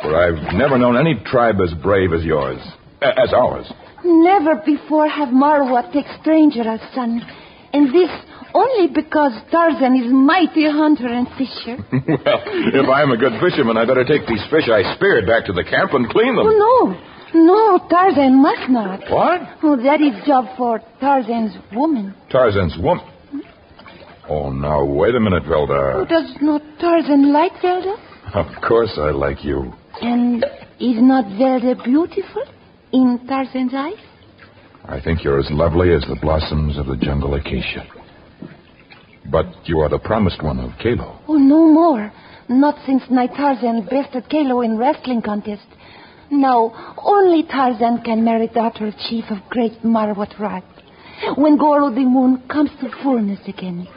[0.02, 2.60] For I've never known any tribe as brave as yours.
[3.02, 3.72] As ours.
[4.04, 7.22] Never before have Marwa take stranger as son.
[7.74, 8.10] And this
[8.54, 11.78] only because Tarzan is mighty hunter and fisher.
[11.92, 15.54] well, if I'm a good fisherman, I better take these fish I speared back to
[15.54, 16.48] the camp and clean them.
[16.48, 17.12] Oh, no.
[17.34, 19.00] No, Tarzan must not.
[19.10, 19.42] What?
[19.64, 22.14] Oh, that is job for Tarzan's woman.
[22.30, 23.06] Tarzan's woman.
[24.30, 25.96] Oh, now, wait a minute, Velda.
[25.96, 27.96] Oh, does not Tarzan like Velda?
[28.34, 29.74] Of course I like you.
[30.02, 30.44] And
[30.80, 32.44] is not Velda beautiful
[32.92, 34.00] in Tarzan's eyes?
[34.86, 37.86] I think you're as lovely as the blossoms of the jungle acacia.
[39.30, 41.20] But you are the promised one of Kalo.
[41.28, 42.12] Oh, no more.
[42.50, 45.66] Not since night Tarzan bested Kalo in wrestling contest.
[46.32, 50.64] Now, only Tarzan can marry daughter of chief of great Marwa tribe.
[51.36, 53.88] When Goro the moon comes to fullness again,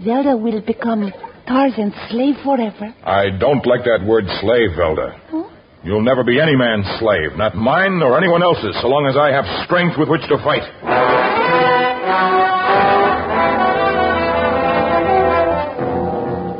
[0.00, 1.10] Velda will become
[1.46, 2.94] Tarzan's slave forever.
[3.04, 5.18] I don't like that word slave, Velda.
[5.82, 9.32] You'll never be any man's slave, not mine nor anyone else's, so long as I
[9.32, 10.62] have strength with which to fight.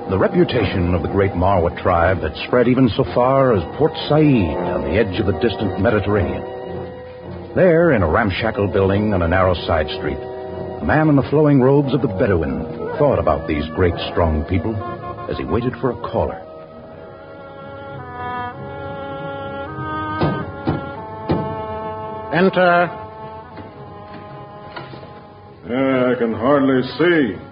[0.08, 4.16] The reputation of the great Marwa tribe had spread even so far as Port Said
[4.16, 6.40] on the edge of the distant Mediterranean.
[7.54, 11.60] There, in a ramshackle building on a narrow side street, a man in the flowing
[11.60, 12.64] robes of the Bedouin
[12.96, 14.74] thought about these great, strong people
[15.28, 16.40] as he waited for a caller.
[22.32, 22.88] Enter.
[25.68, 27.47] Yeah, I can hardly see.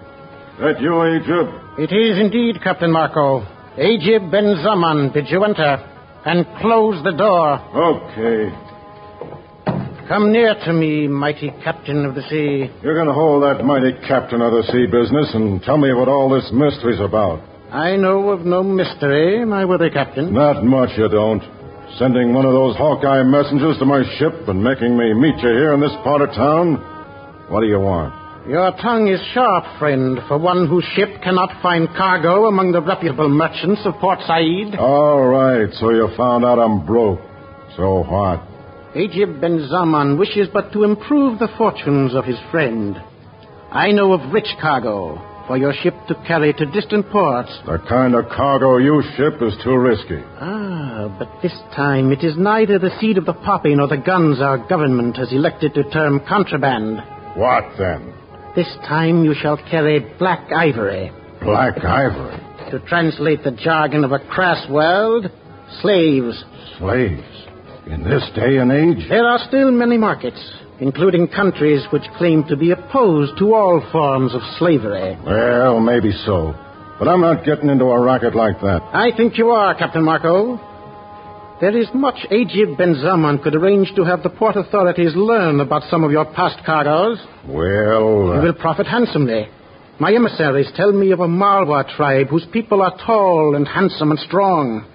[0.59, 1.79] That you, Ajib?
[1.79, 3.45] It is indeed, Captain Marco.
[3.77, 5.77] Ajib Ben Zaman, bid you enter.
[6.25, 7.61] And close the door.
[7.77, 8.49] Okay.
[10.07, 12.73] Come near to me, mighty captain of the sea.
[12.81, 16.07] You're going to hold that mighty captain of the sea business and tell me what
[16.07, 17.39] all this mystery's about.
[17.71, 20.33] I know of no mystery, my worthy captain.
[20.33, 21.43] Not much you don't.
[21.99, 25.73] Sending one of those Hawkeye messengers to my ship and making me meet you here
[25.73, 26.75] in this part of town?
[27.49, 28.26] What do you want?
[28.47, 33.27] Your tongue is sharp, friend, for one whose ship cannot find cargo among the reputable
[33.27, 34.79] merchants of Port Said.
[34.79, 37.19] All right, so you found out I'm broke.
[37.75, 38.39] So what?
[38.95, 42.95] Ajib Ben Zaman wishes but to improve the fortunes of his friend.
[43.69, 47.51] I know of rich cargo for your ship to carry to distant ports.
[47.65, 50.23] The kind of cargo you ship is too risky.
[50.39, 54.39] Ah, but this time it is neither the seed of the poppy nor the guns
[54.39, 56.99] our government has elected to term contraband.
[57.35, 58.13] What then?
[58.57, 61.11] This time you shall carry black ivory.
[61.43, 62.37] Black ivory?
[62.71, 65.27] To translate the jargon of a crass world,
[65.79, 66.43] slaves.
[66.79, 67.21] Slaves?
[67.85, 69.07] In this day and age?
[69.09, 70.41] There are still many markets,
[70.79, 75.15] including countries which claim to be opposed to all forms of slavery.
[75.23, 76.55] Well, maybe so.
[76.97, 78.81] But I'm not getting into a racket like that.
[78.91, 80.57] I think you are, Captain Marco.
[81.59, 85.89] There is much Ajib Ben Zaman could arrange to have the port authorities learn about
[85.89, 87.17] some of your past cargoes.
[87.47, 88.35] Well.
[88.35, 89.47] You will profit handsomely.
[89.99, 94.19] My emissaries tell me of a Marwa tribe whose people are tall and handsome and
[94.19, 94.85] strong.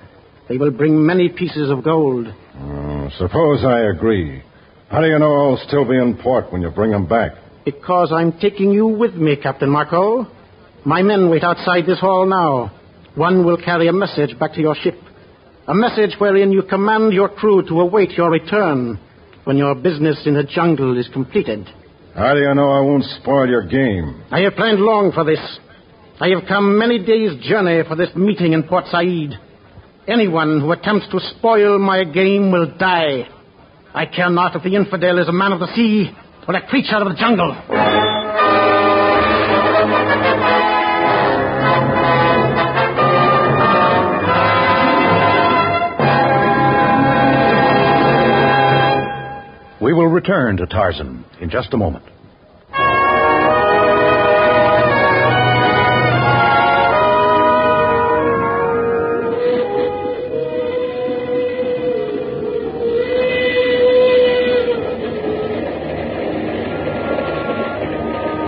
[0.48, 2.28] They will bring many pieces of gold.
[2.28, 4.44] Uh, suppose I agree.
[4.88, 7.32] How do you know I'll still be in port when you bring them back?
[7.64, 10.28] Because I'm taking you with me, Captain Marco.
[10.84, 12.70] My men wait outside this hall now.
[13.16, 14.94] One will carry a message back to your ship.
[15.68, 18.98] A message wherein you command your crew to await your return
[19.44, 21.68] when your business in the jungle is completed.
[22.16, 24.24] How do you know I won't spoil your game?
[24.32, 25.38] I have planned long for this.
[26.20, 29.38] I have come many days' journey for this meeting in Port Said.
[30.08, 33.28] Anyone who attempts to spoil my game will die.
[33.94, 36.10] I care not if the infidel is a man of the sea
[36.48, 37.52] or a creature of the jungle.
[49.82, 52.04] We will return to Tarzan in just a moment.
[52.04, 52.12] The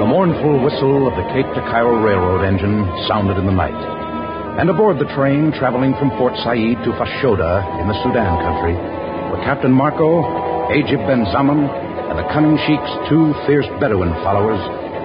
[0.07, 3.75] mournful whistle of the Cape to Cairo Railroad engine sounded in the night.
[4.61, 8.75] And aboard the train traveling from Port Said to Fashoda in the Sudan country
[9.33, 11.61] were Captain Marco, Ajib Ben Zaman,
[12.09, 14.61] and the cunning sheik's two fierce Bedouin followers,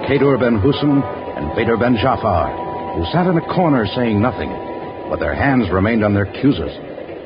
[0.08, 4.48] Kadur Ben Hussein and Bader Ben Jafar, who sat in a corner saying nothing,
[5.10, 6.72] but their hands remained on their cusers,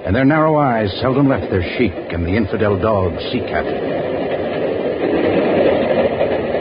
[0.05, 3.65] and their narrow eyes seldom left their sheik and the infidel dog, Sea Cat.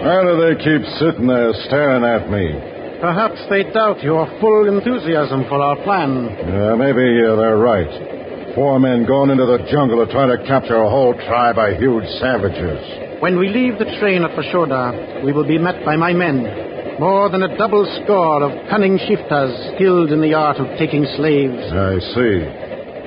[0.04, 2.54] Why do they keep sitting there staring at me?
[3.02, 6.26] Perhaps they doubt your full enthusiasm for our plan.
[6.28, 8.13] Yeah, maybe uh, they're right.
[8.56, 12.06] Four men going into the jungle to try to capture a whole tribe of huge
[12.22, 13.20] savages.
[13.20, 17.00] When we leave the train at Fashoda, we will be met by my men.
[17.00, 21.66] More than a double score of cunning shiftas skilled in the art of taking slaves.
[21.74, 22.46] I see.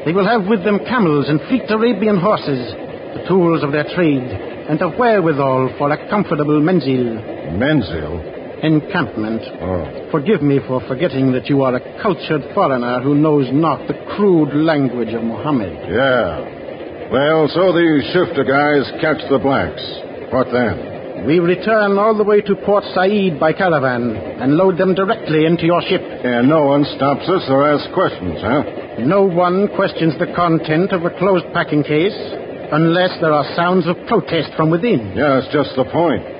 [0.04, 2.66] They will have with them camels and fleet Arabian horses,
[3.14, 4.26] the tools of their trade,
[4.68, 7.22] and a wherewithal for a comfortable menzil.
[7.54, 8.35] Menzil?
[8.62, 9.42] Encampment.
[9.60, 10.08] Oh.
[10.10, 14.54] Forgive me for forgetting that you are a cultured foreigner who knows not the crude
[14.54, 15.72] language of Mohammed.
[15.92, 17.10] Yeah.
[17.12, 19.84] Well, so these shifter guys catch the blacks.
[20.32, 21.24] What then?
[21.26, 25.64] We return all the way to Port Said by caravan and load them directly into
[25.64, 26.02] your ship.
[26.02, 29.00] And no one stops us or asks questions, huh?
[29.04, 32.16] No one questions the content of a closed packing case
[32.72, 35.12] unless there are sounds of protest from within.
[35.16, 36.35] Yeah, that's just the point.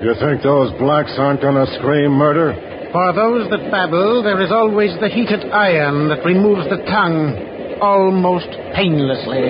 [0.00, 2.54] You think those blacks aren't going to scream murder?
[2.92, 8.46] For those that babble, there is always the heated iron that removes the tongue almost
[8.76, 9.42] painlessly.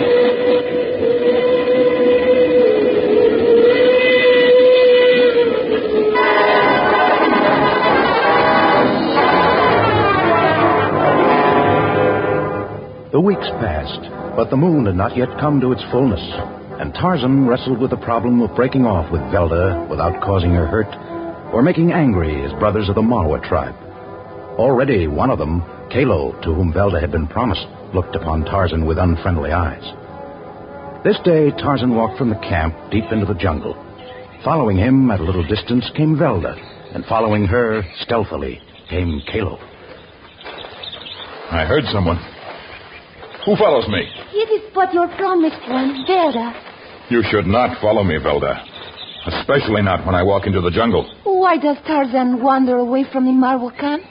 [13.12, 14.00] The weeks passed,
[14.34, 17.96] but the moon had not yet come to its fullness, and Tarzan wrestled with the
[17.96, 20.86] problem of breaking off with Velda without causing her hurt
[21.52, 23.74] or making angry his brothers of the Marwa tribe.
[24.58, 28.98] Already one of them, Kalo, to whom Velda had been promised, looked upon Tarzan with
[28.98, 29.82] unfriendly eyes.
[31.04, 33.74] This day, Tarzan walked from the camp deep into the jungle.
[34.44, 36.54] Following him at a little distance came Velda,
[36.94, 39.58] and following her stealthily came Kalo.
[41.50, 42.18] I heard someone.
[43.46, 44.06] Who follows me?
[44.32, 46.67] It is but your promised one, Velda.
[47.10, 48.64] You should not follow me, Velda.
[49.26, 51.10] Especially not when I walk into the jungle.
[51.24, 54.02] Why does Tarzan wander away from the Marwa camp?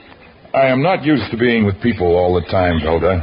[0.53, 3.21] I am not used to being with people all the time, Velda.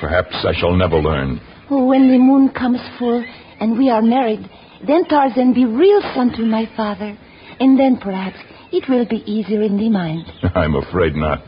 [0.00, 1.40] Perhaps I shall never learn.
[1.70, 3.24] When the moon comes full
[3.60, 4.48] and we are married,
[4.86, 7.16] then Tarzan be real son to my father.
[7.60, 8.36] And then perhaps
[8.72, 10.24] it will be easier in the mind.
[10.54, 11.42] I'm afraid not.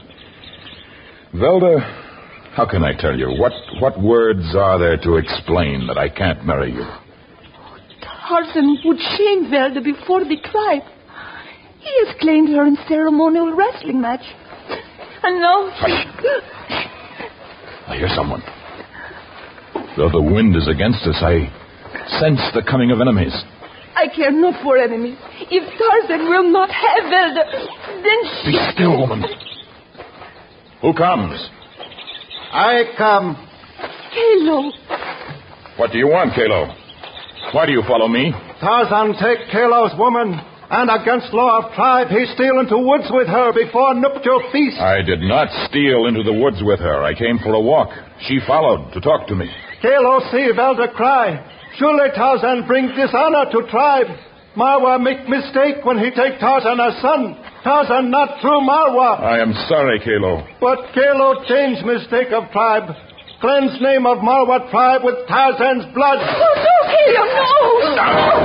[1.34, 1.80] Velda,
[2.54, 3.28] how can I tell you?
[3.38, 6.86] What, what words are there to explain that I can't marry you?
[8.26, 10.82] Tarzan would shame Velda before the tribe.
[11.78, 14.24] He has claimed her in ceremonial wrestling match.
[15.22, 15.70] And now...
[17.86, 18.42] I hear someone.
[19.96, 21.48] Though the wind is against us, I
[22.18, 23.32] sense the coming of enemies.
[23.94, 25.16] I care not for enemies.
[25.50, 27.44] If Tarzan will not have Velda,
[28.02, 28.50] then she...
[28.50, 29.24] Be still, woman.
[30.82, 31.48] Who comes?
[32.52, 33.36] I come.
[34.12, 34.72] Kalo.
[35.78, 36.74] What do you want, Kalo?
[37.52, 38.32] Why do you follow me?
[38.60, 40.34] Tarzan, take Kalo's woman.
[40.68, 44.78] And against law of tribe, he steal into woods with her before nuptial feast.
[44.82, 47.04] I did not steal into the woods with her.
[47.04, 47.90] I came for a walk.
[48.26, 49.46] She followed to talk to me.
[49.80, 51.38] Kalo see Velda cry.
[51.78, 54.10] Surely Tarzan bring dishonor to tribe.
[54.56, 57.36] Marwa make mistake when he take Tarzan as son.
[57.62, 59.20] Tarzan not true Marwa.
[59.22, 60.42] I am sorry, Kalo.
[60.60, 62.90] But Kalo change mistake of tribe.
[63.40, 66.18] Cleanse name of Marwa tribe with Tarzan's blood.
[66.20, 67.24] Oh, no, Kalo,
[67.94, 68.36] no!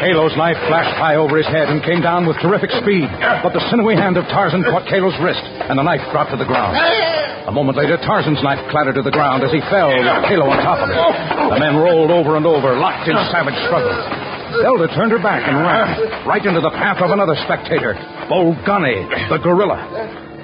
[0.00, 3.04] Kalo's knife flashed high over his head and came down with terrific speed.
[3.44, 6.48] But the sinewy hand of Tarzan caught Kalo's wrist, and the knife dropped to the
[6.48, 6.72] ground.
[7.44, 10.56] A moment later, Tarzan's knife clattered to the ground as he fell with Kalo on
[10.64, 10.96] top of him.
[11.52, 13.92] The men rolled over and over, locked in savage struggle.
[14.58, 17.94] Velda turned her back and ran right into the path of another spectator,
[18.26, 19.78] Bolgani, the gorilla.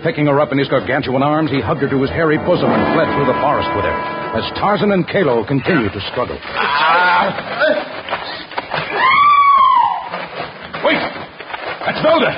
[0.03, 2.83] Picking her up in his gargantuan arms, he hugged her to his hairy bosom and
[2.95, 3.97] fled through the forest with her,
[4.39, 6.39] as Tarzan and Kalo continued to struggle.
[10.87, 11.03] Wait!
[11.83, 12.31] That's Velda!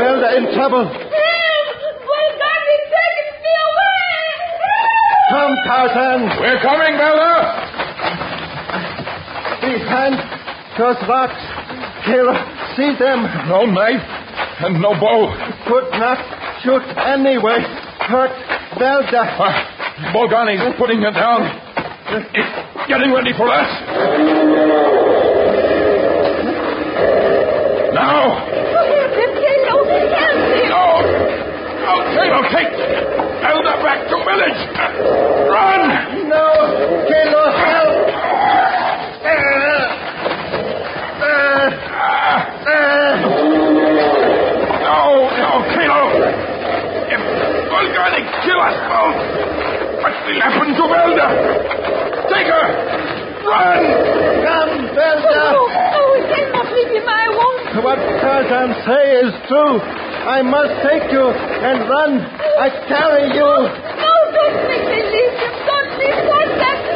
[0.00, 0.88] Velda in trouble.
[5.28, 6.20] Come, Tarzan.
[6.40, 7.81] We're coming, Velda!
[9.62, 10.18] Behind
[10.76, 11.38] those rocks.
[12.04, 12.34] Kalo,
[12.74, 13.22] see them.
[13.48, 14.02] No knife
[14.66, 15.30] and no bow.
[15.66, 16.18] Could not
[16.62, 17.62] shoot anyway.
[18.10, 18.34] Hurt
[18.74, 19.22] Velda.
[19.38, 21.46] Uh, Bolgani's putting her down.
[22.88, 23.70] Getting ready for us.
[27.94, 28.50] Now!
[30.68, 30.86] No!
[32.12, 34.60] Kalo, take Elda back to village!
[35.48, 36.28] Run!
[36.28, 36.46] No!
[37.08, 38.01] Kalo, help!
[43.82, 46.00] No, no, Kalo!
[47.10, 47.22] If
[47.66, 49.18] Bolgani kill us both,
[49.98, 51.28] what will happen to Velda?
[52.30, 52.66] Take her!
[53.42, 53.82] Run!
[54.46, 55.42] Come, Velda!
[55.58, 57.08] Oh, oh, we cannot leave him.
[57.08, 57.82] I won't.
[57.82, 59.82] What Tarzan say is true.
[59.82, 62.22] I must take you and run.
[62.62, 63.42] I carry you.
[63.42, 65.54] No, don't make me leave him.
[65.66, 66.30] Don't leave.
[66.30, 66.91] Tarzan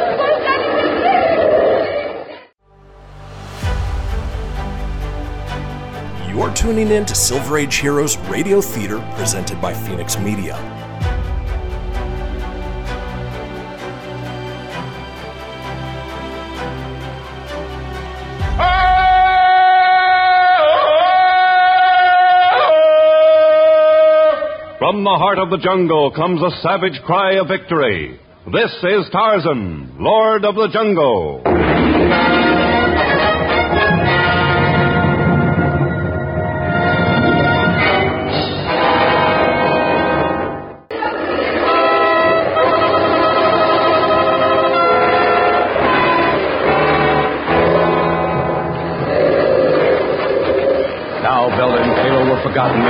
[6.57, 10.55] tuning in to Silver Age Heroes Radio Theater presented by Fenix Media.
[24.79, 28.19] From the heart of the jungle comes a savage cry of victory.
[28.51, 32.46] This is Tarzan, Lord of the Jungle.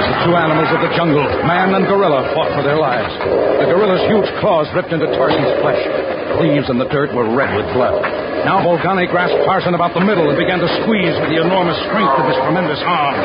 [0.07, 3.11] The two animals of the jungle, man and gorilla, fought for their lives.
[3.59, 5.83] The gorilla's huge claws ripped into Tarzan's flesh.
[5.83, 7.99] The leaves and the dirt were red with blood.
[8.47, 12.15] Now Bolgani grasped Tarzan about the middle and began to squeeze with the enormous strength
[12.15, 13.19] of his tremendous arms.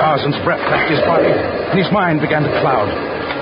[0.00, 2.88] Tarzan's breath left his body, and his mind began to cloud.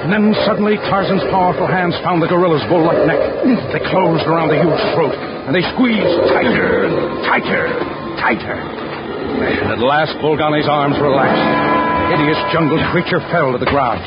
[0.03, 3.23] And then suddenly Tarzan's powerful hands found the gorilla's bull-like neck.
[3.71, 5.15] They closed around the huge throat,
[5.47, 7.71] and they squeezed tighter and tighter,
[8.19, 8.59] tighter.
[8.59, 11.78] And at last, Bolgani's arms relaxed.
[12.09, 14.01] The hideous jungle creature fell to the ground.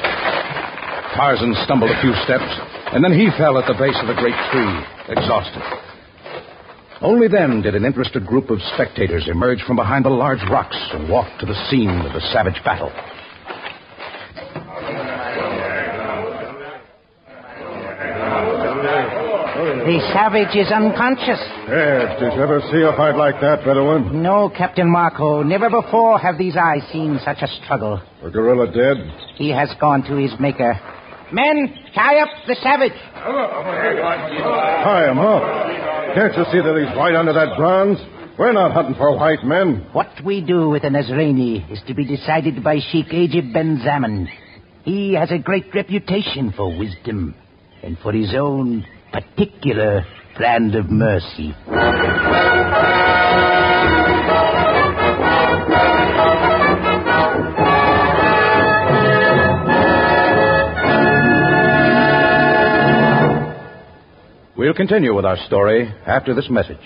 [1.13, 2.49] Tarzan stumbled a few steps,
[2.97, 4.73] and then he fell at the base of a great tree,
[5.13, 5.61] exhausted.
[6.99, 11.09] Only then did an interested group of spectators emerge from behind the large rocks and
[11.09, 12.89] walk to the scene of the savage battle.
[19.91, 21.43] The savage is unconscious.
[21.67, 24.23] Yes, did you ever see a fight like that, Bedouin?
[24.23, 25.43] No, Captain Marco.
[25.43, 28.01] Never before have these eyes seen such a struggle.
[28.23, 28.95] The gorilla dead?
[29.35, 30.79] He has gone to his maker.
[31.33, 32.95] Men, tie up the savage.
[34.85, 35.43] Tie him up.
[36.15, 37.99] Can't you see that he's right under that bronze?
[38.39, 39.87] We're not hunting for white men.
[39.91, 44.29] What we do with an Nazrani is to be decided by Sheikh Ajib Ben Zaman.
[44.85, 47.35] He has a great reputation for wisdom
[47.83, 50.05] and for his own particular
[50.37, 51.53] brand of mercy.
[64.57, 66.77] We'll continue with our story after this message.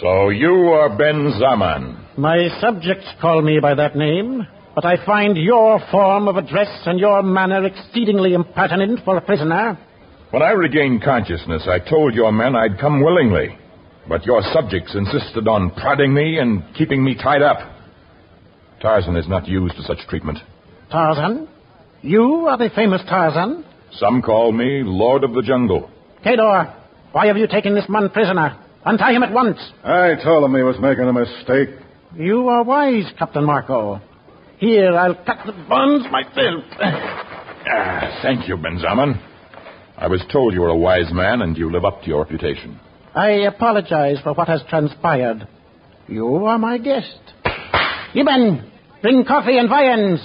[0.00, 2.03] So you are Ben Zaman.
[2.16, 7.00] My subjects call me by that name, but I find your form of address and
[7.00, 9.76] your manner exceedingly impertinent for a prisoner.
[10.30, 13.58] When I regained consciousness, I told your men I'd come willingly.
[14.08, 17.58] But your subjects insisted on prodding me and keeping me tied up.
[18.80, 20.38] Tarzan is not used to such treatment.
[20.92, 21.48] Tarzan?
[22.02, 23.64] You are the famous Tarzan?
[23.92, 25.90] Some call me Lord of the Jungle.
[26.24, 26.74] Kador,
[27.12, 28.56] why have you taken this man prisoner?
[28.84, 29.58] Untie him at once.
[29.82, 31.70] I told him he was making a mistake.
[32.16, 34.00] You are wise, Captain Marco.
[34.58, 36.64] Here, I'll cut the bonds myself.
[37.66, 39.20] Ah, thank you, Ben Zaman.
[39.96, 42.78] I was told you were a wise man and you live up to your reputation.
[43.14, 45.48] I apologize for what has transpired.
[46.06, 47.18] You are my guest.
[48.14, 48.70] Eben,
[49.02, 50.20] bring coffee and viands.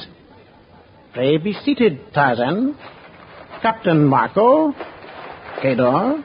[1.13, 2.77] Pray be seated, Tarzan.
[3.61, 4.73] Captain Marco.
[5.63, 6.23] Kador.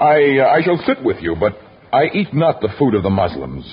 [0.00, 1.52] I, uh, I shall sit with you, but
[1.92, 3.64] I eat not the food of the Muslims.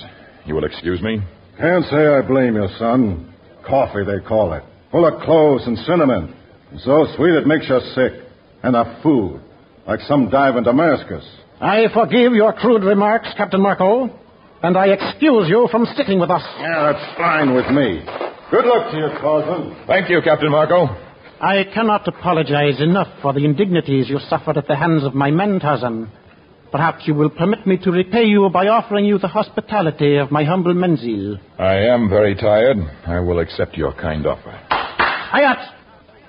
[0.46, 1.20] You will excuse me?
[1.58, 3.32] Can't say I blame you, son.
[3.66, 4.62] Coffee, they call it.
[4.90, 6.34] Full of cloves and cinnamon.
[6.70, 8.12] And So sweet it makes you sick.
[8.62, 9.40] And a food.
[9.86, 11.24] Like some dive in Damascus.
[11.60, 14.08] I forgive your crude remarks, Captain Marco,
[14.62, 16.42] and I excuse you from sticking with us.
[16.58, 18.02] Yeah, that's fine with me.
[18.50, 19.76] Good luck to you, cousin.
[19.86, 20.86] Thank you, Captain Marco.
[21.40, 25.60] I cannot apologize enough for the indignities you suffered at the hands of my men,
[25.60, 26.10] Tarzan.
[26.72, 30.44] Perhaps you will permit me to repay you by offering you the hospitality of my
[30.44, 31.40] humble menzil.
[31.58, 32.76] I am very tired.
[33.06, 34.52] I will accept your kind offer.
[34.70, 35.72] Hayat!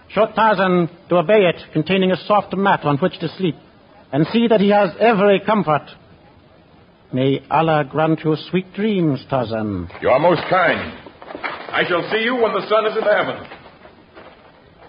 [0.10, 3.56] Show Tarzan to a it, containing a soft mat on which to sleep,
[4.12, 5.88] and see that he has every comfort.
[7.14, 9.90] May Allah grant you sweet dreams, Tarzan.
[10.02, 10.98] You are most kind.
[11.72, 13.48] I shall see you when the sun is in the heavens.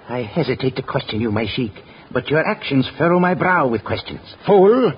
[0.09, 1.73] I hesitate to question you, my sheik,
[2.11, 4.21] but your actions furrow my brow with questions.
[4.47, 4.93] Fool!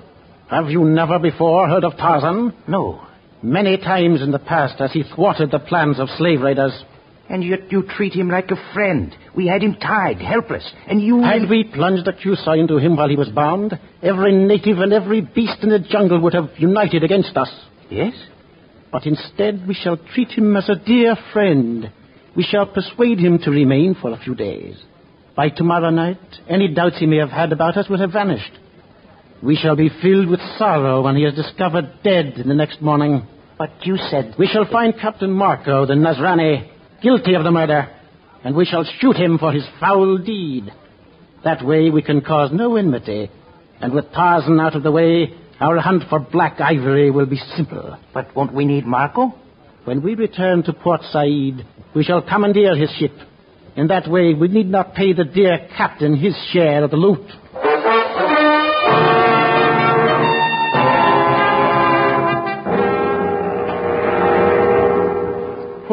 [0.49, 2.53] Have you never before heard of Tarzan?
[2.67, 3.01] No.
[3.41, 6.83] Many times in the past has he thwarted the plans of slave raiders.
[7.27, 9.15] And yet you treat him like a friend.
[9.35, 11.23] We had him tied, helpless, and you...
[11.23, 13.73] Had we plunged a Cusa into him while he was bound,
[14.03, 17.49] every native and every beast in the jungle would have united against us.
[17.89, 18.13] Yes?
[18.91, 21.91] But instead we shall treat him as a dear friend.
[22.35, 24.77] We shall persuade him to remain for a few days.
[25.35, 28.51] By tomorrow night, any doubts he may have had about us will have vanished.
[29.45, 33.27] We shall be filled with sorrow when he is discovered dead in the next morning.
[33.59, 34.33] But you said...
[34.39, 36.67] We shall find Captain Marco, the Nazrani,
[37.03, 37.87] guilty of the murder,
[38.43, 40.73] and we shall shoot him for his foul deed.
[41.43, 43.29] That way we can cause no enmity,
[43.81, 47.99] and with Tarzan out of the way, our hunt for black ivory will be simple.
[48.15, 49.35] But won't we need Marco?
[49.83, 53.13] When we return to Port Said, we shall commandeer his ship.
[53.75, 57.29] In that way, we need not pay the dear captain his share of the loot.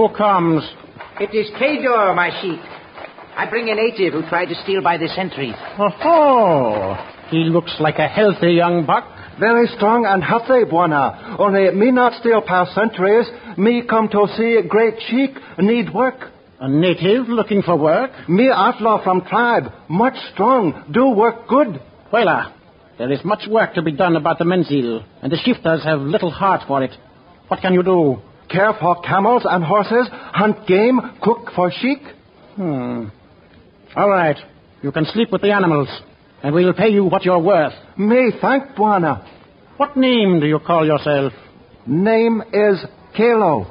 [0.03, 0.69] Who comes?
[1.20, 2.59] It is Kador, my sheik.
[3.37, 5.55] I bring a native who tried to steal by the sentries.
[5.79, 6.97] Oh,
[7.31, 9.05] he looks like a healthy young buck.
[9.39, 11.39] Very strong and healthy, Bwana.
[11.39, 13.27] Only me not steal past centuries.
[13.57, 16.33] Me come to see great sheik need work.
[16.59, 18.11] A native looking for work?
[18.29, 19.73] Me outlaw from tribe.
[19.89, 20.91] Much strong.
[20.91, 21.81] Do work good.
[22.12, 22.53] Wela,
[22.99, 26.33] there is much work to be done about the menzil, and the shifters have little
[26.33, 26.91] heart for it.
[27.47, 28.20] What can you do?
[28.53, 32.01] Care for camels and horses, hunt game, cook for sheik.
[32.57, 33.07] Hmm.
[33.97, 34.37] All right.
[34.83, 35.89] You can sleep with the animals,
[36.43, 37.73] and we will pay you what you're worth.
[37.97, 39.27] Me thank Bwana.
[39.79, 41.33] What name do you call yourself?
[41.87, 42.85] Name is
[43.16, 43.65] Kalo.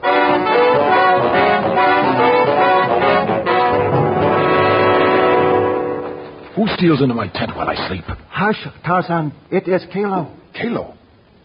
[6.56, 8.04] Who steals into my tent while I sleep?
[8.30, 9.32] Hush, Tarzan.
[9.52, 10.36] It is Kalo.
[10.54, 10.96] Kalo?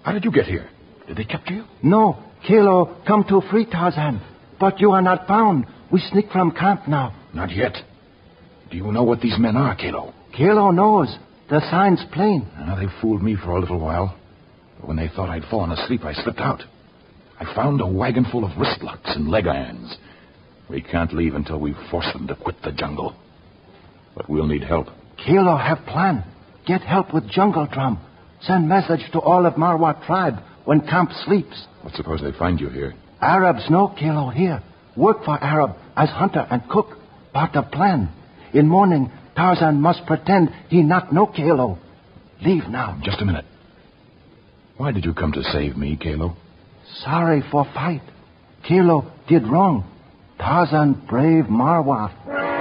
[0.03, 0.69] How did you get here?
[1.07, 1.65] Did they capture you?
[1.83, 4.21] No, Kalo come to free Tarzan.
[4.59, 5.67] But you are not found.
[5.91, 7.15] We sneak from camp now.
[7.35, 7.75] Not yet.
[8.71, 10.15] Do you know what these men are, Kalo?
[10.37, 11.17] Kalo knows.
[11.51, 12.47] The sign's plain.
[12.59, 14.17] Now, they fooled me for a little while.
[14.79, 16.63] But when they thought I'd fallen asleep, I slipped out.
[17.39, 19.97] I found a wagon full of wrist locks and leg irons.
[20.69, 23.15] We can't leave until we force them to quit the jungle.
[24.17, 24.89] But we'll need help.
[25.25, 26.25] Kalo have plan.
[26.67, 28.01] Get help with jungle drum.
[28.43, 31.67] Send message to all of Marwa tribe when camp sleeps.
[31.83, 32.95] But suppose they find you here?
[33.23, 34.63] Arabs no, Kalo here.
[34.97, 36.99] Work for Arab as hunter and cook.
[37.33, 38.11] Part of plan.
[38.53, 41.79] In morning, Tarzan must pretend he not know Kalo.
[42.43, 43.01] Leave now.
[43.03, 43.45] Just a minute.
[44.77, 46.37] Why did you come to save me, Kalo?
[47.05, 48.03] Sorry for fight.
[48.67, 49.91] Kalo did wrong.
[50.39, 52.56] Tarzan brave Marwa.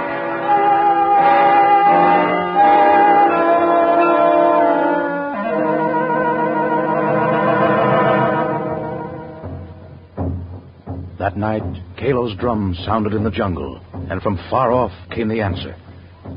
[11.26, 15.74] That night, Kalo's drum sounded in the jungle, and from far off came the answer.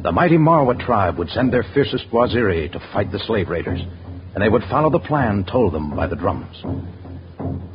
[0.01, 3.79] The mighty Marwa tribe would send their fiercest Waziri to fight the slave raiders,
[4.33, 6.57] and they would follow the plan told them by the drums.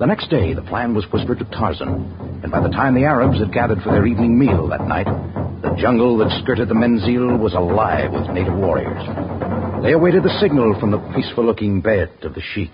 [0.01, 3.39] The next day, the plan was whispered to Tarzan, and by the time the Arabs
[3.39, 5.07] had gathered for their evening meal that night,
[5.63, 9.07] the jungle that skirted the Menzil was alive with native warriors.
[9.85, 12.73] They awaited the signal from the peaceful looking bed of the sheik.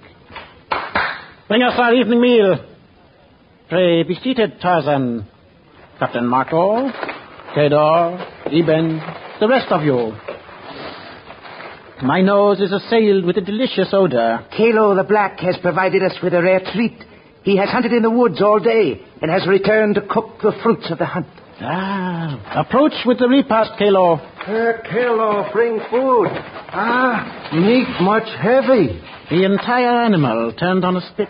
[1.47, 2.70] Bring us our evening meal.
[3.71, 5.29] Pray be seated, Tarzan.
[6.01, 6.91] Captain Marco,
[7.55, 9.01] Kedor, Eben,
[9.39, 10.13] the rest of you.
[12.03, 14.45] My nose is assailed with a delicious odor.
[14.57, 16.99] Kalo the Black has provided us with a rare treat.
[17.45, 20.91] He has hunted in the woods all day and has returned to cook the fruits
[20.91, 21.29] of the hunt.
[21.61, 24.15] Ah, approach with the repast, Kalo.
[24.15, 26.27] Uh, Kalo, bring food.
[26.73, 29.01] Ah, meat much heavy.
[29.31, 31.29] The entire animal turned on a spit.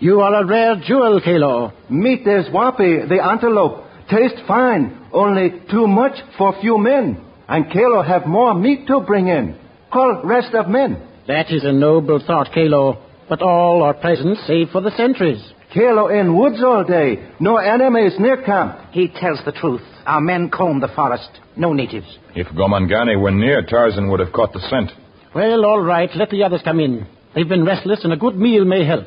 [0.00, 1.72] You are a rare jewel, Kalo.
[1.90, 3.84] Meat is wapi, the antelope.
[4.08, 7.24] Taste fine, only too much for few men.
[7.48, 9.58] And Kalo have more meat to bring in.
[9.92, 11.02] Call rest of men.
[11.26, 13.02] That is a noble thought, Kalo.
[13.28, 15.42] But all are present save for the sentries.
[15.74, 17.28] Kalo in woods all day.
[17.40, 18.78] No enemies near camp.
[18.92, 19.82] He tells the truth.
[20.06, 21.28] Our men comb the forest.
[21.56, 22.06] No natives.
[22.34, 24.90] If Gomangani were near, Tarzan would have caught the scent.
[25.34, 26.08] Well, all right.
[26.14, 27.06] Let the others come in.
[27.34, 29.06] They've been restless, and a good meal may help.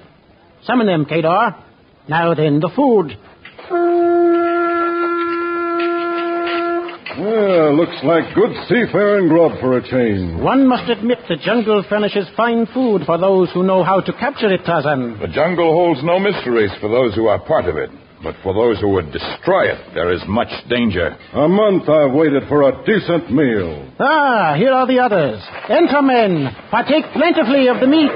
[0.66, 1.56] Summon them, Kedar.
[2.08, 3.18] Now then, the food.
[7.20, 10.42] Well, looks like good seafaring grub for a change.
[10.42, 14.52] One must admit the jungle furnishes fine food for those who know how to capture
[14.52, 15.20] it, Tarzan.
[15.20, 17.90] The jungle holds no mysteries for those who are part of it.
[18.24, 21.18] But for those who would destroy it, there is much danger.
[21.34, 23.92] A month I've waited for a decent meal.
[24.00, 25.42] Ah, here are the others.
[25.70, 26.56] Enter, men.
[26.70, 28.14] Partake plentifully of the meat.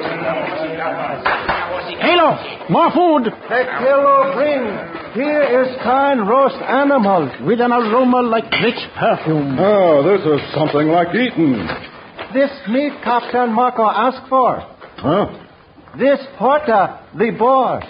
[2.02, 2.38] Halo,
[2.70, 3.34] more food.
[3.50, 4.62] Hey, Kalo, bring.
[5.16, 7.32] Here is fine roast animal.
[7.48, 9.58] With an aroma like rich perfume.
[9.58, 11.66] Oh, this is something like eating.
[12.34, 14.60] This meat Captain Marco asked for.
[14.98, 15.42] Huh?
[15.98, 17.82] This Horta, the boar.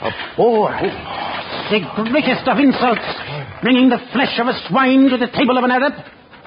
[0.00, 0.72] A boar.
[1.70, 3.04] The greatest of insults.
[3.62, 5.92] Bringing the flesh of a swine to the table of an Arab.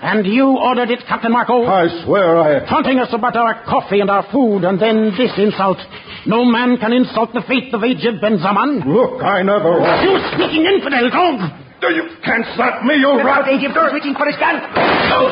[0.01, 1.63] And you ordered it, Captain Marco?
[1.63, 2.67] I swear I...
[2.67, 5.77] Taunting us about our coffee and our food, and then this insult.
[6.25, 8.83] No man can insult the faith of Ajib Ben Zaman.
[8.89, 9.79] Look, I never...
[10.03, 11.39] You sneaking infidel, dog!
[11.83, 13.47] You can't slap me, you rat!
[13.47, 13.61] Is
[13.93, 14.59] reaching for his gun.
[15.13, 15.29] Oh.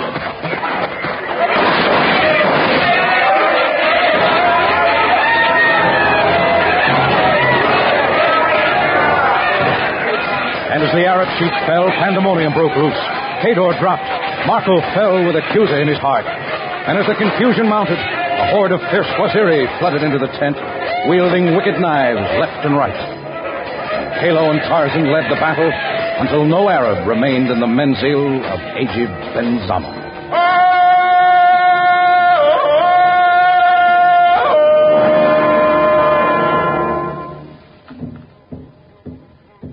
[10.71, 12.95] And as the Arab chief fell, pandemonium broke loose.
[13.43, 14.07] Kedor dropped.
[14.47, 16.23] Marco fell with accusa in his heart.
[16.23, 20.55] And as the confusion mounted, a horde of fierce Waziri flooded into the tent,
[21.11, 22.95] wielding wicked knives left and right.
[24.23, 25.69] Kalo and Tarzan led the battle
[26.23, 30.00] until no Arab remained in the menzil of Ajib Ben Zaman.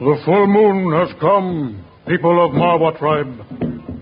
[0.09, 3.29] The full moon has come, people of Marwa tribe,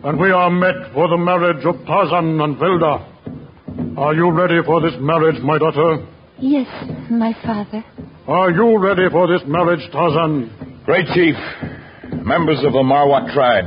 [0.04, 3.98] and we are met for the marriage of Tarzan and Velda.
[3.98, 6.06] Are you ready for this marriage, my daughter?
[6.38, 6.68] Yes,
[7.10, 7.84] my father.
[8.28, 10.84] Are you ready for this marriage, Tarzan?
[10.84, 11.34] Great Chief,
[12.24, 13.66] members of the Marwat tribe.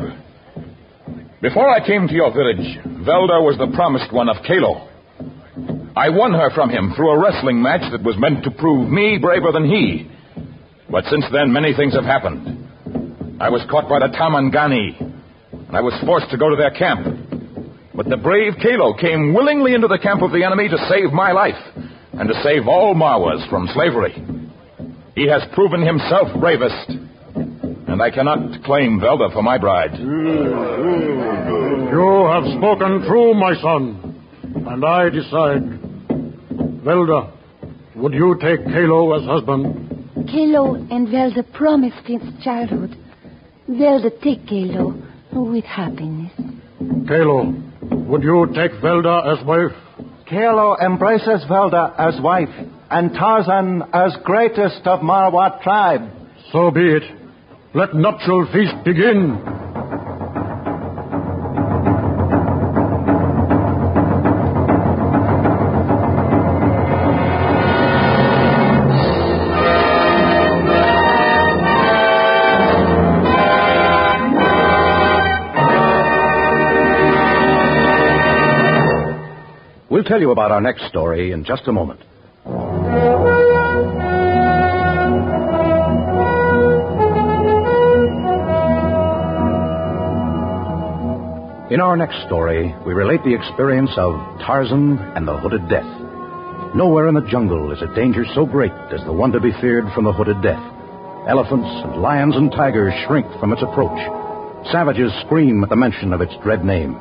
[1.41, 4.87] Before I came to your village, Velda was the promised one of Kalo.
[5.93, 9.17] I won her from him through a wrestling match that was meant to prove me
[9.19, 10.09] braver than he.
[10.89, 13.37] But since then, many things have happened.
[13.39, 14.99] I was caught by the Tarmangani,
[15.67, 17.05] and I was forced to go to their camp.
[17.93, 21.31] But the brave Kalo came willingly into the camp of the enemy to save my
[21.31, 21.59] life
[22.13, 24.13] and to save all Marwas from slavery.
[25.15, 29.93] He has proven himself bravest, and I cannot claim Velda for my bride.
[31.91, 34.25] You have spoken true, my son,
[34.67, 35.63] and I decide.
[36.83, 37.31] Velda,
[37.95, 39.88] would you take Kalo as husband?
[40.31, 42.95] Kalo and Velda promised since childhood.
[43.69, 44.93] Velda take Kalo
[45.31, 46.31] with happiness.
[47.07, 49.75] Kalo, would you take Velda as wife?
[50.29, 52.53] Kalo embraces Velda as wife,
[52.91, 56.01] and Tarzan as greatest of Marwat tribe.
[56.51, 57.03] So be it.
[57.73, 59.68] Let nuptial feast begin.
[80.09, 81.99] tell you about our next story in just a moment.
[91.71, 95.85] In our next story, we relate the experience of Tarzan and the Hooded Death.
[96.73, 99.85] Nowhere in the jungle is a danger so great as the one to be feared
[99.93, 100.63] from the Hooded Death.
[101.27, 103.99] Elephants and lions and tigers shrink from its approach.
[104.71, 106.95] Savages scream at the mention of its dread name.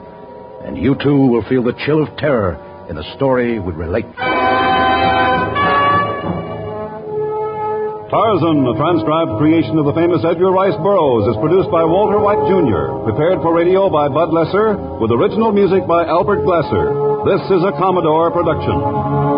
[0.66, 4.06] And you too will feel the chill of terror in the story we relate.
[8.08, 12.40] Tarzan, a transcribed creation of the famous Edgar Rice Burroughs, is produced by Walter White
[12.48, 16.88] Jr., prepared for radio by Bud Lesser, with original music by Albert Glasser.
[17.28, 19.37] This is a Commodore production.